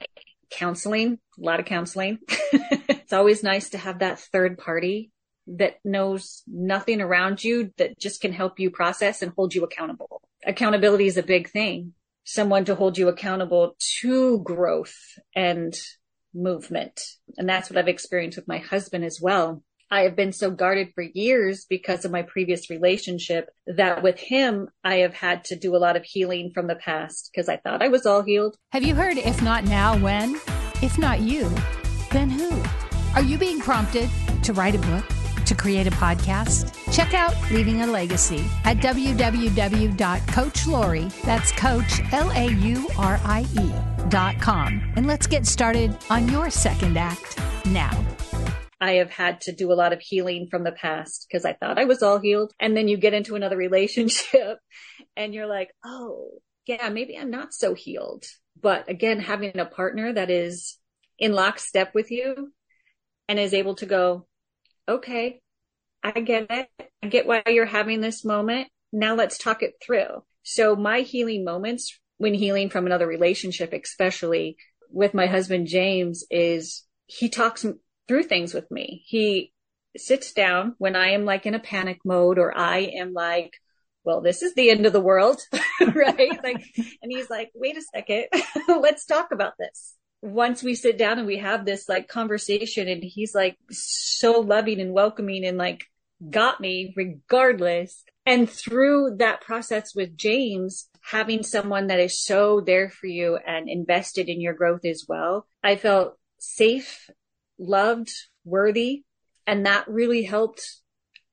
Counseling, 0.51 1.19
a 1.39 1.45
lot 1.45 1.61
of 1.61 1.67
counseling. 1.67 2.19
it's 2.29 3.13
always 3.13 3.43
nice 3.43 3.71
to 3.71 3.79
have 3.79 4.01
that 4.01 4.19
third 4.19 4.59
party 4.59 5.11
that 5.47 5.77
knows 5.85 6.43
nothing 6.47 7.01
around 7.01 7.43
you 7.43 7.73
that 7.79 7.99
just 7.99 8.21
can 8.21 8.33
help 8.33 8.61
you 8.61 8.71
process 8.71 9.23
and 9.23 9.33
hold 9.37 9.55
you 9.55 9.65
accountable. 9.65 10.23
Accountability 10.45 11.07
is 11.07 11.17
a 11.17 11.23
big 11.23 11.51
thing. 11.51 11.95
Someone 12.25 12.65
to 12.67 12.75
hold 12.75 12.99
you 12.99 13.09
accountable 13.09 13.77
to 14.01 14.41
growth 14.43 14.95
and 15.35 15.75
movement. 16.35 17.01
And 17.37 17.49
that's 17.49 17.69
what 17.69 17.79
I've 17.79 17.89
experienced 17.89 18.39
with 18.39 18.49
my 18.49 18.59
husband 18.59 19.05
as 19.05 19.21
well. 19.21 19.63
I 19.93 20.03
have 20.05 20.17
been 20.17 20.33
so 20.33 20.51
guarded 20.51 20.89
for 20.95 21.03
years 21.03 21.67
because 21.69 22.07
of 22.07 22.11
my 22.11 22.23
previous 22.23 22.71
relationship 22.71 23.51
that 23.67 24.03
with 24.03 24.19
him, 24.19 24.71
I 24.83 24.95
have 24.97 25.13
had 25.13 25.45
to 25.45 25.55
do 25.55 25.77
a 25.77 25.79
lot 25.79 25.97
of 25.97 26.05
healing 26.05 26.51
from 26.55 26.67
the 26.67 26.77
past 26.77 27.29
because 27.31 27.47
I 27.47 27.59
thought 27.59 27.83
I 27.83 27.89
was 27.89 28.07
all 28.07 28.23
healed. 28.23 28.57
Have 28.71 28.85
you 28.85 28.95
heard 28.95 29.19
if 29.19 29.43
not 29.43 29.65
now, 29.65 29.99
when? 29.99 30.37
If 30.81 30.97
not 30.97 31.21
you, 31.21 31.55
then 32.11 32.31
who? 32.31 32.63
Are 33.15 33.23
you 33.23 33.37
being 33.37 33.61
prompted 33.61 34.09
to 34.45 34.55
write 34.55 34.75
a 34.75 34.79
book? 34.79 35.05
To 35.45 35.55
create 35.55 35.87
a 35.87 35.91
podcast? 35.91 36.73
Check 36.91 37.13
out 37.13 37.35
Leaving 37.51 37.83
a 37.83 37.87
Legacy 37.87 38.47
at 38.65 38.79
www.coachlaurie, 38.79 41.23
that's 41.23 41.53
coach, 41.53 42.01
L-A-U-R-I-E 42.13 43.73
dot 44.09 44.41
com. 44.41 44.93
And 44.97 45.07
let's 45.07 45.27
get 45.27 45.47
started 45.47 45.95
on 46.09 46.31
your 46.31 46.49
second 46.49 46.97
act 46.97 47.39
now. 47.67 47.91
I 48.83 48.95
have 48.95 49.11
had 49.11 49.43
to 49.43 49.53
do 49.53 49.71
a 49.71 49.75
lot 49.75 49.93
of 49.93 50.01
healing 50.01 50.49
from 50.51 50.65
the 50.65 50.73
past 50.73 51.27
because 51.29 51.45
I 51.45 51.53
thought 51.53 51.79
I 51.79 51.85
was 51.85 52.03
all 52.03 52.19
healed. 52.19 52.53
And 52.59 52.77
then 52.77 52.89
you 52.89 52.97
get 52.97 53.15
into 53.15 53.37
another 53.37 53.57
relationship 53.57 54.59
and 55.17 55.33
you're 55.33 55.47
like, 55.47 55.71
oh, 55.85 56.31
yeah, 56.67 56.89
maybe 56.89 57.17
I'm 57.17 57.31
not 57.31 57.55
so 57.55 57.75
healed. 57.75 58.25
But 58.61 58.91
again, 58.91 59.21
having 59.21 59.57
a 59.57 59.67
partner 59.67 60.13
that 60.13 60.31
is 60.31 60.79
in 61.17 61.33
lockstep 61.33 61.95
with 61.95 62.11
you 62.11 62.53
and 63.29 63.39
is 63.39 63.55
able 63.55 63.77
to 63.77 63.87
go, 63.87 64.27
okay, 64.89 65.41
I 66.03 66.11
get 66.21 66.49
it. 66.51 66.69
I 67.05 67.07
get 67.07 67.27
why 67.27 67.45
you're 67.47 67.67
having 67.67 68.01
this 68.01 68.25
moment. 68.25 68.67
Now 68.93 69.15
let's 69.15 69.39
talk 69.39 69.63
it 69.63 69.75
through. 69.81 70.25
So 70.43 70.75
my 70.75 71.03
healing 71.03 71.45
moments 71.45 72.01
when 72.19 72.35
healing 72.35 72.69
from 72.69 72.87
another 72.87 73.07
relationship, 73.07 73.73
especially 73.73 74.57
with 74.91 75.15
my 75.15 75.27
husband, 75.27 75.69
James, 75.69 76.25
is 76.33 76.83
he 77.07 77.29
talks 77.29 77.65
through 78.13 78.25
things 78.25 78.53
with 78.53 78.71
me. 78.71 79.03
He 79.07 79.55
sits 79.97 80.35
down 80.35 80.75
when 80.77 80.97
I 80.97 81.13
am 81.13 81.25
like 81.25 81.47
in 81.47 81.55
a 81.55 81.59
panic 81.59 82.01
mode 82.05 82.39
or 82.39 82.55
I 82.55 82.81
am 82.81 83.15
like, 83.15 83.55
well, 84.05 84.21
this 84.21 84.43
is 84.43 84.53
the 84.53 84.69
end 84.69 84.85
of 84.85 84.93
the 84.93 85.01
world, 85.01 85.41
right? 85.81 86.45
Like, 86.45 86.63
and 87.03 87.11
he's 87.11 87.31
like, 87.31 87.51
wait 87.55 87.79
a 87.79 87.81
second, 87.81 88.27
let's 88.69 89.07
talk 89.07 89.33
about 89.33 89.55
this. 89.59 89.95
Once 90.21 90.63
we 90.63 90.75
sit 90.75 90.99
down 90.99 91.21
and 91.21 91.27
we 91.27 91.39
have 91.39 91.65
this 91.65 91.89
like 91.89 92.07
conversation 92.07 92.87
and 92.87 93.03
he's 93.03 93.35
like 93.35 93.57
so 93.71 94.41
loving 94.41 94.79
and 94.79 94.93
welcoming 94.93 95.47
and 95.47 95.57
like 95.57 95.87
got 96.29 96.61
me 96.61 96.93
regardless. 96.95 98.05
And 98.27 98.49
through 98.49 99.17
that 99.21 99.41
process 99.41 99.95
with 99.95 100.19
James, 100.19 100.91
having 101.01 101.43
someone 101.43 101.87
that 101.87 101.99
is 101.99 102.23
so 102.23 102.61
there 102.61 102.91
for 102.91 103.07
you 103.07 103.39
and 103.39 103.71
invested 103.71 104.29
in 104.29 104.43
your 104.43 104.53
growth 104.53 104.85
as 104.85 105.07
well, 105.09 105.47
I 105.65 105.77
felt 105.77 106.19
safe 106.39 107.09
loved, 107.63 108.11
worthy. 108.45 109.05
And 109.47 109.67
that 109.67 109.89
really 109.89 110.23
helped 110.23 110.63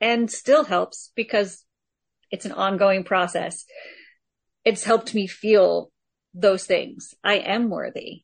and 0.01 0.31
still 0.31 0.63
helps 0.63 1.11
because 1.15 1.65
it's 2.31 2.45
an 2.45 2.51
ongoing 2.51 3.03
process. 3.03 3.65
It's 4.63 4.83
helped 4.83 5.13
me 5.13 5.27
feel 5.27 5.91
those 6.33 6.65
things. 6.65 7.13
I 7.23 7.35
am 7.35 7.69
worthy. 7.69 8.23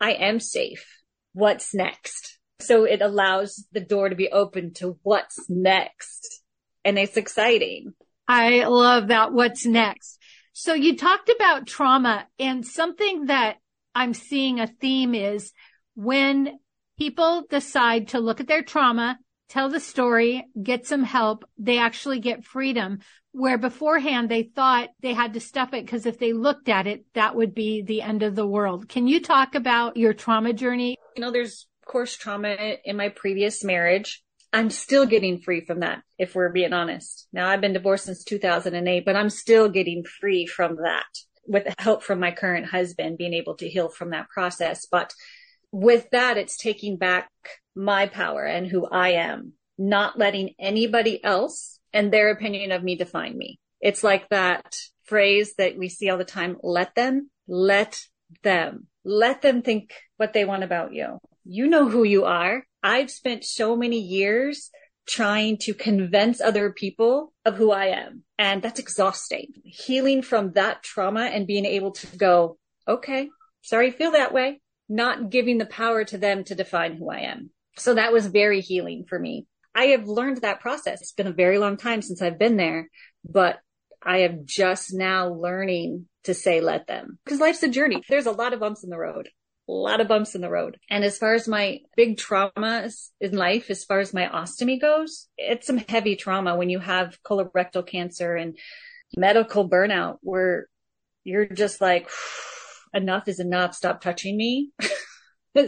I 0.00 0.12
am 0.12 0.40
safe. 0.40 0.86
What's 1.32 1.74
next? 1.74 2.38
So 2.60 2.84
it 2.84 3.02
allows 3.02 3.66
the 3.72 3.80
door 3.80 4.08
to 4.08 4.14
be 4.14 4.30
open 4.30 4.72
to 4.74 4.98
what's 5.02 5.38
next. 5.48 6.42
And 6.84 6.98
it's 6.98 7.16
exciting. 7.16 7.94
I 8.28 8.64
love 8.64 9.08
that. 9.08 9.32
What's 9.32 9.66
next? 9.66 10.18
So 10.52 10.72
you 10.72 10.96
talked 10.96 11.28
about 11.28 11.66
trauma 11.66 12.26
and 12.38 12.64
something 12.64 13.26
that 13.26 13.56
I'm 13.94 14.14
seeing 14.14 14.60
a 14.60 14.66
theme 14.66 15.14
is 15.14 15.52
when 15.94 16.58
people 16.98 17.44
decide 17.48 18.08
to 18.08 18.20
look 18.20 18.40
at 18.40 18.46
their 18.46 18.62
trauma, 18.62 19.18
tell 19.48 19.68
the 19.68 19.80
story, 19.80 20.44
get 20.60 20.86
some 20.86 21.04
help, 21.04 21.44
they 21.58 21.78
actually 21.78 22.20
get 22.20 22.44
freedom. 22.44 23.00
Where 23.32 23.58
beforehand 23.58 24.28
they 24.28 24.44
thought 24.44 24.90
they 25.00 25.12
had 25.12 25.34
to 25.34 25.40
stuff 25.40 25.74
it 25.74 25.84
because 25.84 26.06
if 26.06 26.20
they 26.20 26.32
looked 26.32 26.68
at 26.68 26.86
it, 26.86 27.04
that 27.14 27.34
would 27.34 27.52
be 27.52 27.82
the 27.82 28.00
end 28.00 28.22
of 28.22 28.36
the 28.36 28.46
world. 28.46 28.88
Can 28.88 29.08
you 29.08 29.20
talk 29.20 29.56
about 29.56 29.96
your 29.96 30.14
trauma 30.14 30.52
journey? 30.52 30.96
You 31.16 31.20
know, 31.20 31.32
there's 31.32 31.66
of 31.82 31.88
course 31.90 32.16
trauma 32.16 32.76
in 32.84 32.96
my 32.96 33.08
previous 33.08 33.64
marriage. 33.64 34.22
I'm 34.52 34.70
still 34.70 35.04
getting 35.04 35.40
free 35.40 35.62
from 35.62 35.80
that, 35.80 36.02
if 36.16 36.36
we're 36.36 36.52
being 36.52 36.72
honest. 36.72 37.26
Now 37.32 37.48
I've 37.48 37.60
been 37.60 37.72
divorced 37.72 38.04
since 38.04 38.22
2008, 38.22 39.04
but 39.04 39.16
I'm 39.16 39.30
still 39.30 39.68
getting 39.68 40.04
free 40.04 40.46
from 40.46 40.76
that 40.76 41.06
with 41.46 41.66
help 41.78 42.04
from 42.04 42.20
my 42.20 42.30
current 42.30 42.66
husband, 42.66 43.18
being 43.18 43.34
able 43.34 43.56
to 43.56 43.68
heal 43.68 43.88
from 43.88 44.10
that 44.10 44.28
process. 44.28 44.86
But 44.86 45.12
with 45.74 46.08
that, 46.10 46.38
it's 46.38 46.56
taking 46.56 46.96
back 46.96 47.28
my 47.74 48.06
power 48.06 48.44
and 48.44 48.64
who 48.64 48.86
I 48.86 49.14
am, 49.14 49.54
not 49.76 50.16
letting 50.16 50.54
anybody 50.56 51.22
else 51.22 51.80
and 51.92 52.12
their 52.12 52.30
opinion 52.30 52.70
of 52.70 52.84
me 52.84 52.94
define 52.94 53.36
me. 53.36 53.58
It's 53.80 54.04
like 54.04 54.28
that 54.28 54.76
phrase 55.02 55.56
that 55.58 55.76
we 55.76 55.88
see 55.88 56.08
all 56.08 56.16
the 56.16 56.24
time. 56.24 56.58
Let 56.62 56.94
them, 56.94 57.28
let 57.48 58.00
them, 58.44 58.86
let 59.04 59.42
them 59.42 59.62
think 59.62 59.92
what 60.16 60.32
they 60.32 60.44
want 60.44 60.62
about 60.62 60.94
you. 60.94 61.18
You 61.44 61.66
know 61.66 61.88
who 61.88 62.04
you 62.04 62.24
are. 62.24 62.64
I've 62.80 63.10
spent 63.10 63.42
so 63.42 63.76
many 63.76 63.98
years 63.98 64.70
trying 65.08 65.58
to 65.58 65.74
convince 65.74 66.40
other 66.40 66.70
people 66.70 67.32
of 67.44 67.56
who 67.56 67.72
I 67.72 67.86
am. 67.86 68.22
And 68.38 68.62
that's 68.62 68.78
exhausting. 68.78 69.48
Healing 69.64 70.22
from 70.22 70.52
that 70.52 70.84
trauma 70.84 71.24
and 71.24 71.48
being 71.48 71.64
able 71.64 71.90
to 71.90 72.16
go, 72.16 72.58
okay, 72.86 73.28
sorry, 73.60 73.90
feel 73.90 74.12
that 74.12 74.32
way 74.32 74.60
not 74.88 75.30
giving 75.30 75.58
the 75.58 75.66
power 75.66 76.04
to 76.04 76.18
them 76.18 76.44
to 76.44 76.54
define 76.54 76.96
who 76.96 77.10
I 77.10 77.20
am. 77.20 77.50
So 77.76 77.94
that 77.94 78.12
was 78.12 78.26
very 78.26 78.60
healing 78.60 79.04
for 79.08 79.18
me. 79.18 79.46
I 79.74 79.86
have 79.86 80.06
learned 80.06 80.42
that 80.42 80.60
process. 80.60 81.00
It's 81.00 81.12
been 81.12 81.26
a 81.26 81.32
very 81.32 81.58
long 81.58 81.76
time 81.76 82.02
since 82.02 82.22
I've 82.22 82.38
been 82.38 82.56
there, 82.56 82.88
but 83.28 83.58
I 84.02 84.18
am 84.18 84.42
just 84.44 84.92
now 84.92 85.28
learning 85.28 86.06
to 86.24 86.34
say 86.34 86.60
let 86.60 86.86
them 86.86 87.18
because 87.24 87.40
life's 87.40 87.62
a 87.62 87.68
journey. 87.68 88.02
There's 88.08 88.26
a 88.26 88.32
lot 88.32 88.52
of 88.52 88.60
bumps 88.60 88.84
in 88.84 88.90
the 88.90 88.98
road, 88.98 89.28
a 89.68 89.72
lot 89.72 90.00
of 90.00 90.08
bumps 90.08 90.34
in 90.34 90.42
the 90.42 90.50
road. 90.50 90.78
And 90.90 91.02
as 91.04 91.18
far 91.18 91.34
as 91.34 91.48
my 91.48 91.80
big 91.96 92.18
traumas 92.18 93.08
in 93.20 93.36
life, 93.36 93.70
as 93.70 93.84
far 93.84 93.98
as 93.98 94.14
my 94.14 94.28
ostomy 94.28 94.80
goes, 94.80 95.28
it's 95.36 95.66
some 95.66 95.78
heavy 95.78 96.16
trauma 96.16 96.56
when 96.56 96.70
you 96.70 96.78
have 96.78 97.18
colorectal 97.22 97.86
cancer 97.86 98.36
and 98.36 98.56
medical 99.16 99.68
burnout 99.68 100.18
where 100.20 100.66
you're 101.24 101.46
just 101.46 101.80
like, 101.80 102.08
enough 102.94 103.28
is 103.28 103.40
enough. 103.40 103.74
Stop 103.74 104.00
touching 104.00 104.36
me. 104.36 104.70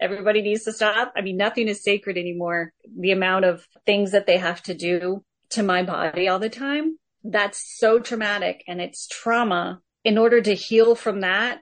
Everybody 0.00 0.42
needs 0.42 0.64
to 0.64 0.72
stop. 0.72 1.12
I 1.16 1.22
mean, 1.22 1.36
nothing 1.36 1.68
is 1.68 1.82
sacred 1.82 2.16
anymore. 2.16 2.72
The 2.98 3.12
amount 3.12 3.44
of 3.44 3.66
things 3.86 4.12
that 4.12 4.26
they 4.26 4.38
have 4.38 4.62
to 4.64 4.74
do 4.74 5.24
to 5.50 5.62
my 5.62 5.82
body 5.82 6.28
all 6.28 6.38
the 6.38 6.48
time, 6.48 6.98
that's 7.22 7.78
so 7.78 7.98
traumatic 7.98 8.62
and 8.68 8.80
it's 8.80 9.06
trauma. 9.06 9.80
In 10.04 10.18
order 10.18 10.40
to 10.40 10.54
heal 10.54 10.94
from 10.94 11.20
that, 11.20 11.60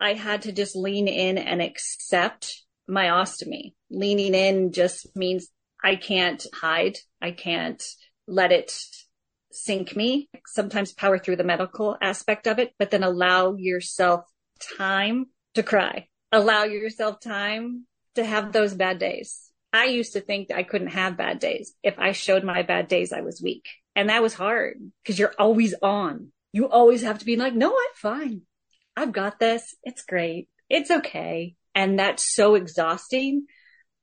I 0.00 0.14
had 0.14 0.42
to 0.42 0.52
just 0.52 0.74
lean 0.74 1.06
in 1.06 1.38
and 1.38 1.60
accept 1.60 2.62
my 2.88 3.06
ostomy. 3.06 3.74
Leaning 3.90 4.34
in 4.34 4.72
just 4.72 5.14
means 5.14 5.48
I 5.82 5.96
can't 5.96 6.44
hide. 6.54 6.98
I 7.20 7.32
can't 7.32 7.82
let 8.26 8.52
it 8.52 8.72
sink 9.52 9.94
me. 9.94 10.28
Sometimes 10.46 10.92
power 10.92 11.18
through 11.18 11.36
the 11.36 11.44
medical 11.44 11.96
aspect 12.00 12.46
of 12.46 12.58
it, 12.58 12.72
but 12.78 12.90
then 12.90 13.02
allow 13.02 13.54
yourself 13.54 14.24
time 14.78 15.26
to 15.54 15.62
cry. 15.62 16.08
Allow 16.30 16.64
yourself 16.64 17.20
time 17.20 17.86
to 18.14 18.24
have 18.24 18.52
those 18.52 18.74
bad 18.74 18.98
days. 18.98 19.50
I 19.72 19.86
used 19.86 20.12
to 20.14 20.20
think 20.20 20.50
I 20.50 20.62
couldn't 20.62 20.88
have 20.88 21.16
bad 21.16 21.38
days. 21.38 21.74
If 21.82 21.98
I 21.98 22.12
showed 22.12 22.44
my 22.44 22.62
bad 22.62 22.88
days, 22.88 23.12
I 23.12 23.22
was 23.22 23.40
weak. 23.42 23.68
And 23.96 24.08
that 24.08 24.22
was 24.22 24.34
hard 24.34 24.78
because 25.02 25.18
you're 25.18 25.34
always 25.38 25.74
on. 25.82 26.32
You 26.52 26.68
always 26.68 27.02
have 27.02 27.18
to 27.20 27.24
be 27.24 27.36
like, 27.36 27.54
no, 27.54 27.70
I'm 27.70 27.94
fine. 27.94 28.42
I've 28.96 29.12
got 29.12 29.38
this. 29.38 29.74
It's 29.82 30.04
great. 30.04 30.48
It's 30.68 30.90
okay. 30.90 31.54
And 31.74 31.98
that's 31.98 32.34
so 32.34 32.54
exhausting. 32.54 33.46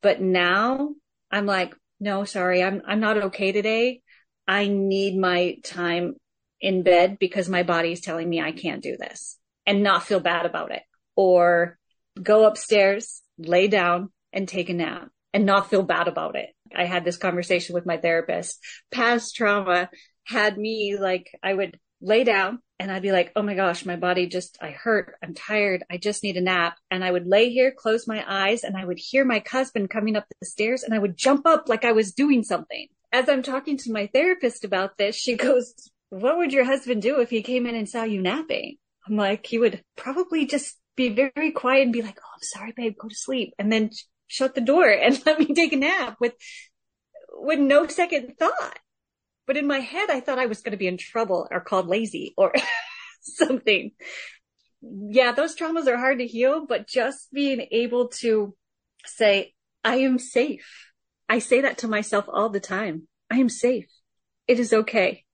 But 0.01 0.21
now 0.21 0.95
I'm 1.29 1.45
like, 1.45 1.75
no, 1.99 2.23
sorry, 2.23 2.63
I'm, 2.63 2.81
I'm 2.87 2.99
not 2.99 3.17
okay 3.17 3.51
today. 3.51 4.01
I 4.47 4.67
need 4.67 5.17
my 5.17 5.57
time 5.63 6.15
in 6.59 6.81
bed 6.81 7.17
because 7.19 7.47
my 7.47 7.61
body 7.61 7.91
is 7.91 8.01
telling 8.01 8.27
me 8.27 8.41
I 8.41 8.51
can't 8.51 8.81
do 8.81 8.97
this 8.97 9.37
and 9.65 9.83
not 9.83 10.03
feel 10.03 10.19
bad 10.19 10.45
about 10.45 10.71
it 10.71 10.83
or 11.15 11.77
go 12.21 12.45
upstairs, 12.45 13.21
lay 13.37 13.67
down 13.67 14.11
and 14.33 14.47
take 14.47 14.69
a 14.69 14.73
nap 14.73 15.09
and 15.33 15.45
not 15.45 15.69
feel 15.69 15.83
bad 15.83 16.07
about 16.07 16.35
it. 16.35 16.49
I 16.75 16.85
had 16.85 17.05
this 17.05 17.17
conversation 17.17 17.73
with 17.73 17.85
my 17.85 17.97
therapist. 17.97 18.59
Past 18.91 19.35
trauma 19.35 19.89
had 20.25 20.57
me 20.57 20.97
like, 20.99 21.29
I 21.41 21.53
would 21.53 21.79
lay 22.01 22.23
down 22.23 22.59
and 22.79 22.91
I'd 22.91 23.01
be 23.01 23.11
like, 23.11 23.31
oh 23.35 23.41
my 23.41 23.55
gosh, 23.55 23.85
my 23.85 23.95
body 23.95 24.27
just, 24.27 24.57
I 24.61 24.69
hurt. 24.69 25.15
I'm 25.23 25.33
tired. 25.33 25.83
I 25.91 25.97
just 25.97 26.23
need 26.23 26.37
a 26.37 26.41
nap. 26.41 26.77
And 26.89 27.03
I 27.03 27.11
would 27.11 27.27
lay 27.27 27.49
here, 27.49 27.73
close 27.75 28.07
my 28.07 28.23
eyes, 28.25 28.63
and 28.63 28.77
I 28.77 28.85
would 28.85 28.99
hear 28.99 29.25
my 29.25 29.43
husband 29.49 29.89
coming 29.89 30.15
up 30.15 30.25
the 30.39 30.45
stairs 30.45 30.83
and 30.83 30.93
I 30.93 30.99
would 30.99 31.17
jump 31.17 31.45
up 31.45 31.67
like 31.67 31.83
I 31.83 31.91
was 31.91 32.13
doing 32.13 32.43
something. 32.43 32.87
As 33.11 33.27
I'm 33.27 33.43
talking 33.43 33.77
to 33.77 33.91
my 33.91 34.07
therapist 34.13 34.63
about 34.63 34.97
this, 34.97 35.15
she 35.15 35.35
goes, 35.35 35.73
what 36.09 36.37
would 36.37 36.53
your 36.53 36.63
husband 36.63 37.01
do 37.01 37.19
if 37.19 37.29
he 37.29 37.41
came 37.41 37.65
in 37.65 37.75
and 37.75 37.89
saw 37.89 38.03
you 38.03 38.21
napping? 38.21 38.77
I'm 39.09 39.15
like, 39.17 39.45
he 39.45 39.57
would 39.57 39.83
probably 39.95 40.45
just 40.45 40.77
be 40.95 41.09
very 41.09 41.51
quiet 41.51 41.83
and 41.83 41.93
be 41.93 42.01
like, 42.01 42.19
oh, 42.19 42.29
I'm 42.33 42.41
sorry, 42.41 42.73
babe, 42.75 42.95
go 42.99 43.07
to 43.07 43.15
sleep. 43.15 43.53
And 43.57 43.71
then 43.71 43.91
shut 44.27 44.55
the 44.55 44.61
door 44.61 44.87
and 44.87 45.19
let 45.25 45.39
me 45.39 45.53
take 45.53 45.73
a 45.73 45.77
nap 45.77 46.17
with, 46.19 46.33
with 47.33 47.59
no 47.59 47.87
second 47.87 48.35
thought. 48.37 48.79
But 49.47 49.57
in 49.57 49.65
my 49.65 49.79
head, 49.79 50.09
I 50.11 50.19
thought 50.19 50.37
I 50.37 50.45
was 50.45 50.61
going 50.61 50.71
to 50.71 50.77
be 50.77 50.87
in 50.87 50.97
trouble 50.97 51.47
or 51.49 51.59
called 51.59 51.87
lazy 51.87 52.33
or 52.37 52.53
something. 53.21 53.91
Yeah, 54.81 55.31
those 55.31 55.55
traumas 55.55 55.87
are 55.87 55.97
hard 55.97 56.19
to 56.19 56.27
heal, 56.27 56.65
but 56.67 56.87
just 56.87 57.31
being 57.33 57.67
able 57.71 58.09
to 58.19 58.55
say, 59.05 59.53
I 59.83 59.97
am 59.97 60.19
safe. 60.19 60.91
I 61.27 61.39
say 61.39 61.61
that 61.61 61.79
to 61.79 61.87
myself 61.87 62.25
all 62.31 62.49
the 62.49 62.59
time. 62.59 63.07
I 63.29 63.37
am 63.37 63.49
safe. 63.49 63.87
It 64.47 64.59
is 64.59 64.71
okay. 64.71 65.25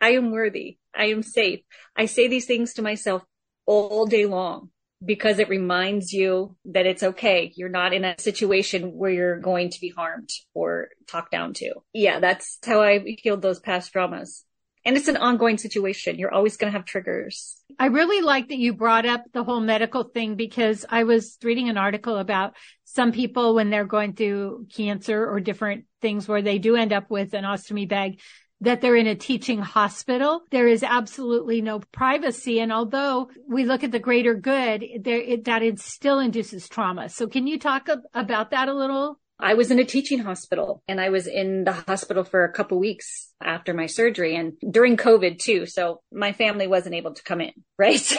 I 0.00 0.10
am 0.10 0.30
worthy. 0.30 0.78
I 0.94 1.06
am 1.06 1.22
safe. 1.22 1.60
I 1.96 2.06
say 2.06 2.28
these 2.28 2.46
things 2.46 2.74
to 2.74 2.82
myself 2.82 3.22
all 3.66 4.06
day 4.06 4.26
long 4.26 4.70
because 5.04 5.38
it 5.38 5.48
reminds 5.48 6.12
you 6.12 6.56
that 6.64 6.86
it's 6.86 7.02
okay. 7.02 7.52
You're 7.54 7.68
not 7.68 7.92
in 7.92 8.04
a 8.04 8.18
situation 8.18 8.92
where 8.94 9.10
you're 9.10 9.40
going 9.40 9.70
to 9.70 9.80
be 9.80 9.90
harmed 9.90 10.30
or 10.54 10.88
talked 11.06 11.30
down 11.30 11.54
to. 11.54 11.74
Yeah, 11.92 12.18
that's 12.20 12.58
how 12.64 12.82
I 12.82 13.16
healed 13.22 13.42
those 13.42 13.60
past 13.60 13.92
traumas. 13.92 14.42
And 14.84 14.96
it's 14.96 15.08
an 15.08 15.16
ongoing 15.16 15.58
situation. 15.58 16.18
You're 16.18 16.32
always 16.32 16.56
going 16.56 16.72
to 16.72 16.76
have 16.78 16.86
triggers. 16.86 17.56
I 17.78 17.86
really 17.86 18.22
like 18.22 18.48
that 18.48 18.58
you 18.58 18.72
brought 18.72 19.06
up 19.06 19.24
the 19.32 19.44
whole 19.44 19.60
medical 19.60 20.04
thing 20.04 20.36
because 20.36 20.86
I 20.88 21.04
was 21.04 21.36
reading 21.42 21.68
an 21.68 21.76
article 21.76 22.16
about 22.16 22.54
some 22.84 23.12
people 23.12 23.54
when 23.54 23.70
they're 23.70 23.84
going 23.84 24.14
through 24.14 24.66
cancer 24.74 25.28
or 25.28 25.40
different 25.40 25.84
things 26.00 26.26
where 26.26 26.42
they 26.42 26.58
do 26.58 26.74
end 26.74 26.92
up 26.92 27.10
with 27.10 27.34
an 27.34 27.44
ostomy 27.44 27.88
bag 27.88 28.20
that 28.60 28.80
they're 28.80 28.96
in 28.96 29.06
a 29.06 29.14
teaching 29.14 29.60
hospital. 29.60 30.42
There 30.50 30.68
is 30.68 30.82
absolutely 30.82 31.62
no 31.62 31.80
privacy. 31.92 32.60
And 32.60 32.72
although 32.72 33.30
we 33.48 33.64
look 33.64 33.84
at 33.84 33.92
the 33.92 33.98
greater 33.98 34.34
good, 34.34 34.84
there, 35.00 35.20
it, 35.20 35.44
that 35.44 35.62
it 35.62 35.78
still 35.78 36.18
induces 36.18 36.68
trauma. 36.68 37.08
So 37.08 37.26
can 37.26 37.46
you 37.46 37.58
talk 37.58 37.88
about 38.14 38.50
that 38.50 38.68
a 38.68 38.74
little? 38.74 39.18
I 39.40 39.54
was 39.54 39.70
in 39.70 39.78
a 39.78 39.84
teaching 39.84 40.18
hospital 40.18 40.82
and 40.88 41.00
I 41.00 41.10
was 41.10 41.28
in 41.28 41.62
the 41.62 41.72
hospital 41.72 42.24
for 42.24 42.42
a 42.42 42.52
couple 42.52 42.80
weeks 42.80 43.32
after 43.40 43.72
my 43.72 43.86
surgery 43.86 44.34
and 44.34 44.54
during 44.68 44.96
COVID 44.96 45.38
too. 45.38 45.64
So 45.64 46.00
my 46.12 46.32
family 46.32 46.66
wasn't 46.66 46.96
able 46.96 47.14
to 47.14 47.22
come 47.22 47.40
in, 47.40 47.52
right? 47.78 48.00
So 48.00 48.18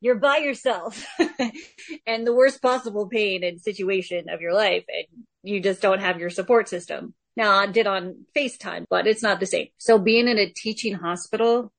you're 0.00 0.18
by 0.18 0.38
yourself 0.38 1.06
and 2.06 2.26
the 2.26 2.34
worst 2.34 2.60
possible 2.60 3.08
pain 3.08 3.44
and 3.44 3.60
situation 3.60 4.28
of 4.28 4.40
your 4.40 4.52
life 4.52 4.84
and 4.88 5.24
you 5.44 5.60
just 5.60 5.80
don't 5.80 6.00
have 6.00 6.18
your 6.18 6.30
support 6.30 6.68
system. 6.68 7.14
Now 7.40 7.56
I 7.56 7.68
did 7.68 7.86
on 7.86 8.26
FaceTime, 8.36 8.84
but 8.90 9.06
it's 9.06 9.22
not 9.22 9.40
the 9.40 9.46
same. 9.46 9.68
So 9.78 9.98
being 9.98 10.28
in 10.28 10.36
a 10.36 10.52
teaching 10.52 10.92
hospital, 10.92 11.72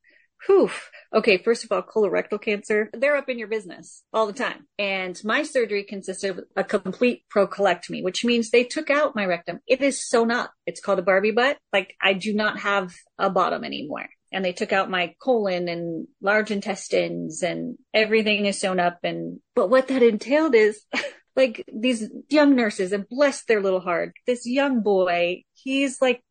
whew. 0.47 0.71
Okay. 1.13 1.37
First 1.37 1.63
of 1.63 1.71
all, 1.71 1.83
colorectal 1.83 2.41
cancer, 2.41 2.89
they're 2.93 3.15
up 3.15 3.29
in 3.29 3.37
your 3.37 3.47
business 3.47 4.01
all 4.11 4.25
the 4.25 4.33
time. 4.33 4.65
And 4.79 5.21
my 5.23 5.43
surgery 5.43 5.83
consisted 5.83 6.31
of 6.31 6.39
a 6.55 6.63
complete 6.63 7.25
proctocolectomy, 7.31 8.03
which 8.03 8.25
means 8.25 8.49
they 8.49 8.63
took 8.63 8.89
out 8.89 9.15
my 9.15 9.27
rectum. 9.27 9.59
It 9.67 9.83
is 9.83 10.03
sewn 10.03 10.31
up. 10.31 10.51
It's 10.65 10.81
called 10.81 10.97
a 10.97 11.03
Barbie 11.03 11.29
butt. 11.29 11.59
Like 11.71 11.93
I 12.01 12.13
do 12.13 12.33
not 12.33 12.57
have 12.61 12.95
a 13.19 13.29
bottom 13.29 13.63
anymore 13.63 14.09
and 14.31 14.43
they 14.43 14.53
took 14.53 14.73
out 14.73 14.89
my 14.89 15.13
colon 15.21 15.67
and 15.67 16.07
large 16.21 16.49
intestines 16.49 17.43
and 17.43 17.77
everything 17.93 18.47
is 18.47 18.59
sewn 18.59 18.79
up. 18.79 18.97
And, 19.03 19.41
but 19.53 19.69
what 19.69 19.89
that 19.89 20.01
entailed 20.01 20.55
is 20.55 20.83
like 21.35 21.63
these 21.71 22.09
young 22.29 22.55
nurses 22.55 22.91
and 22.91 23.07
bless 23.07 23.43
their 23.43 23.61
little 23.61 23.79
heart. 23.79 24.13
This 24.27 24.45
young 24.45 24.81
boy, 24.81 25.43
he's 25.53 26.01
like 26.01 26.21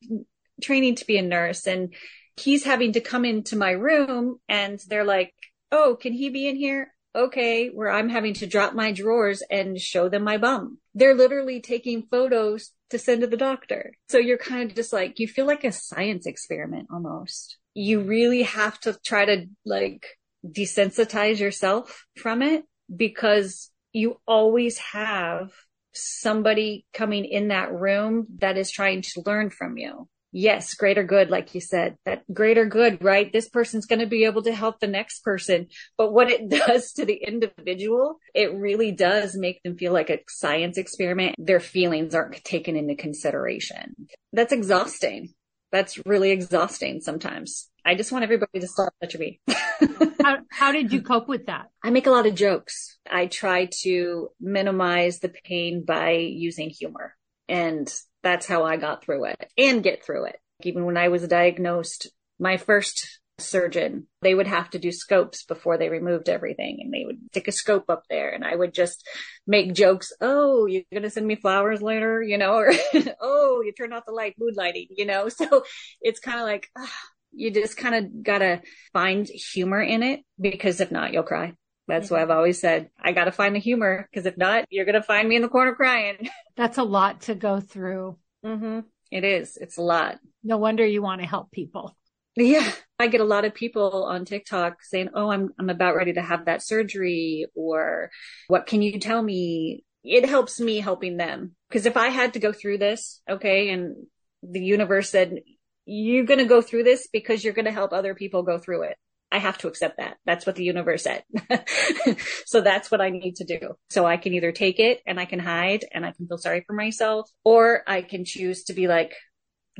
training 0.62 0.96
to 0.96 1.06
be 1.06 1.16
a 1.16 1.22
nurse 1.22 1.66
and 1.66 1.94
he's 2.36 2.64
having 2.64 2.92
to 2.92 3.00
come 3.00 3.24
into 3.24 3.56
my 3.56 3.70
room 3.70 4.38
and 4.48 4.78
they're 4.88 5.04
like, 5.04 5.32
Oh, 5.72 5.96
can 6.00 6.12
he 6.12 6.30
be 6.30 6.48
in 6.48 6.56
here? 6.56 6.92
Okay. 7.14 7.68
Where 7.68 7.90
I'm 7.90 8.08
having 8.08 8.34
to 8.34 8.46
drop 8.46 8.74
my 8.74 8.92
drawers 8.92 9.42
and 9.50 9.80
show 9.80 10.08
them 10.08 10.24
my 10.24 10.38
bum. 10.38 10.78
They're 10.94 11.14
literally 11.14 11.60
taking 11.60 12.06
photos 12.10 12.72
to 12.90 12.98
send 12.98 13.22
to 13.22 13.26
the 13.26 13.36
doctor. 13.36 13.92
So 14.08 14.18
you're 14.18 14.38
kind 14.38 14.68
of 14.68 14.76
just 14.76 14.92
like, 14.92 15.18
you 15.18 15.28
feel 15.28 15.46
like 15.46 15.64
a 15.64 15.72
science 15.72 16.26
experiment 16.26 16.88
almost. 16.92 17.56
You 17.74 18.00
really 18.00 18.42
have 18.42 18.78
to 18.80 18.96
try 19.04 19.24
to 19.24 19.46
like 19.64 20.06
desensitize 20.46 21.38
yourself 21.38 22.04
from 22.16 22.42
it 22.42 22.64
because 22.94 23.70
you 23.92 24.20
always 24.26 24.78
have 24.78 25.50
somebody 25.92 26.86
coming 26.92 27.24
in 27.24 27.48
that 27.48 27.72
room 27.72 28.26
that 28.38 28.56
is 28.56 28.70
trying 28.70 29.02
to 29.02 29.22
learn 29.26 29.50
from 29.50 29.76
you. 29.76 30.08
Yes, 30.32 30.74
greater 30.74 31.02
good, 31.02 31.28
like 31.28 31.56
you 31.56 31.60
said, 31.60 31.96
that 32.04 32.22
greater 32.32 32.64
good, 32.64 33.02
right? 33.02 33.32
This 33.32 33.48
person's 33.48 33.86
going 33.86 33.98
to 33.98 34.06
be 34.06 34.24
able 34.24 34.42
to 34.42 34.54
help 34.54 34.78
the 34.78 34.86
next 34.86 35.24
person. 35.24 35.66
But 35.98 36.12
what 36.12 36.30
it 36.30 36.48
does 36.66 36.92
to 36.92 37.04
the 37.04 37.14
individual, 37.14 38.18
it 38.32 38.54
really 38.54 38.92
does 38.92 39.36
make 39.36 39.60
them 39.64 39.76
feel 39.76 39.92
like 39.92 40.08
a 40.08 40.20
science 40.28 40.78
experiment. 40.78 41.34
Their 41.38 41.58
feelings 41.58 42.14
aren't 42.14 42.44
taken 42.44 42.76
into 42.76 42.94
consideration. 42.94 44.06
That's 44.32 44.52
exhausting. 44.52 45.34
That's 45.72 45.98
really 46.04 46.30
exhausting 46.30 47.00
sometimes. 47.00 47.68
I 47.84 47.94
just 47.94 48.12
want 48.12 48.24
everybody 48.24 48.60
to 48.60 48.66
stop 48.66 48.92
touching 49.00 49.20
me. 49.20 49.40
how, 50.22 50.38
how 50.50 50.72
did 50.72 50.92
you 50.92 51.00
cope 51.02 51.28
with 51.28 51.46
that? 51.46 51.66
I 51.82 51.90
make 51.90 52.06
a 52.06 52.10
lot 52.10 52.26
of 52.26 52.34
jokes. 52.34 52.98
I 53.10 53.26
try 53.26 53.68
to 53.82 54.28
minimize 54.40 55.20
the 55.20 55.30
pain 55.30 55.84
by 55.84 56.12
using 56.12 56.70
humor. 56.70 57.16
And 57.48 57.92
that's 58.22 58.46
how 58.46 58.64
I 58.64 58.76
got 58.76 59.04
through 59.04 59.26
it 59.26 59.50
and 59.56 59.82
get 59.82 60.04
through 60.04 60.26
it. 60.26 60.36
Even 60.62 60.84
when 60.84 60.96
I 60.96 61.08
was 61.08 61.26
diagnosed, 61.26 62.08
my 62.38 62.58
first 62.58 63.19
surgeon, 63.40 64.06
they 64.22 64.34
would 64.34 64.46
have 64.46 64.70
to 64.70 64.78
do 64.78 64.92
scopes 64.92 65.44
before 65.44 65.78
they 65.78 65.88
removed 65.88 66.28
everything 66.28 66.78
and 66.80 66.92
they 66.92 67.04
would 67.04 67.18
stick 67.30 67.48
a 67.48 67.52
scope 67.52 67.88
up 67.88 68.04
there 68.08 68.30
and 68.30 68.44
I 68.44 68.54
would 68.54 68.74
just 68.74 69.06
make 69.46 69.74
jokes. 69.74 70.12
Oh, 70.20 70.66
you're 70.66 70.82
going 70.92 71.02
to 71.02 71.10
send 71.10 71.26
me 71.26 71.36
flowers 71.36 71.82
later, 71.82 72.22
you 72.22 72.38
know, 72.38 72.54
or, 72.54 72.72
oh, 73.20 73.62
you 73.64 73.72
turn 73.72 73.92
off 73.92 74.06
the 74.06 74.12
light, 74.12 74.34
mood 74.38 74.56
lighting, 74.56 74.88
you 74.90 75.06
know, 75.06 75.28
so 75.28 75.64
it's 76.00 76.20
kind 76.20 76.38
of 76.38 76.44
like, 76.44 76.70
ah, 76.76 77.00
you 77.32 77.50
just 77.50 77.76
kind 77.76 77.94
of 77.94 78.22
gotta 78.24 78.60
find 78.92 79.26
humor 79.28 79.80
in 79.80 80.02
it 80.02 80.20
because 80.40 80.80
if 80.80 80.90
not, 80.90 81.12
you'll 81.12 81.22
cry. 81.22 81.54
That's 81.90 82.06
mm-hmm. 82.06 82.14
why 82.14 82.22
I've 82.22 82.30
always 82.30 82.60
said 82.60 82.90
I 82.98 83.12
got 83.12 83.24
to 83.24 83.32
find 83.32 83.54
the 83.54 83.60
humor 83.60 84.08
because 84.10 84.24
if 84.24 84.38
not, 84.38 84.64
you're 84.70 84.84
going 84.84 84.94
to 84.94 85.02
find 85.02 85.28
me 85.28 85.36
in 85.36 85.42
the 85.42 85.48
corner 85.48 85.74
crying. 85.74 86.28
That's 86.56 86.78
a 86.78 86.84
lot 86.84 87.22
to 87.22 87.34
go 87.34 87.60
through. 87.60 88.16
Mm-hmm. 88.44 88.80
It 89.10 89.24
is. 89.24 89.56
It's 89.56 89.76
a 89.76 89.82
lot. 89.82 90.18
No 90.44 90.56
wonder 90.56 90.86
you 90.86 91.02
want 91.02 91.20
to 91.20 91.26
help 91.26 91.50
people. 91.50 91.96
Yeah. 92.36 92.70
I 92.98 93.08
get 93.08 93.20
a 93.20 93.24
lot 93.24 93.44
of 93.44 93.54
people 93.54 94.04
on 94.04 94.24
TikTok 94.24 94.82
saying, 94.82 95.10
Oh, 95.14 95.30
I'm, 95.30 95.50
I'm 95.58 95.70
about 95.70 95.96
ready 95.96 96.12
to 96.14 96.22
have 96.22 96.44
that 96.44 96.62
surgery 96.62 97.46
or 97.54 98.10
what 98.48 98.66
can 98.66 98.82
you 98.82 98.98
tell 98.98 99.22
me? 99.22 99.84
It 100.04 100.28
helps 100.28 100.60
me 100.60 100.80
helping 100.80 101.16
them. 101.16 101.56
Cause 101.70 101.86
if 101.86 101.96
I 101.96 102.08
had 102.08 102.34
to 102.34 102.38
go 102.38 102.52
through 102.52 102.78
this, 102.78 103.20
okay, 103.28 103.70
and 103.70 104.06
the 104.42 104.60
universe 104.60 105.10
said, 105.10 105.40
you're 105.86 106.24
going 106.24 106.38
to 106.38 106.46
go 106.46 106.62
through 106.62 106.84
this 106.84 107.08
because 107.12 107.42
you're 107.42 107.52
going 107.52 107.64
to 107.64 107.72
help 107.72 107.92
other 107.92 108.14
people 108.14 108.42
go 108.42 108.58
through 108.58 108.84
it. 108.84 108.96
I 109.32 109.38
have 109.38 109.58
to 109.58 109.68
accept 109.68 109.98
that. 109.98 110.16
That's 110.26 110.44
what 110.44 110.56
the 110.56 110.64
universe 110.64 111.04
said. 111.04 111.22
so 112.46 112.60
that's 112.60 112.90
what 112.90 113.00
I 113.00 113.10
need 113.10 113.36
to 113.36 113.44
do. 113.44 113.74
So 113.88 114.04
I 114.04 114.16
can 114.16 114.34
either 114.34 114.50
take 114.50 114.80
it 114.80 115.00
and 115.06 115.20
I 115.20 115.24
can 115.24 115.38
hide 115.38 115.84
and 115.92 116.04
I 116.04 116.12
can 116.12 116.26
feel 116.26 116.38
sorry 116.38 116.64
for 116.66 116.72
myself, 116.72 117.30
or 117.44 117.82
I 117.86 118.02
can 118.02 118.24
choose 118.24 118.64
to 118.64 118.72
be 118.72 118.88
like, 118.88 119.14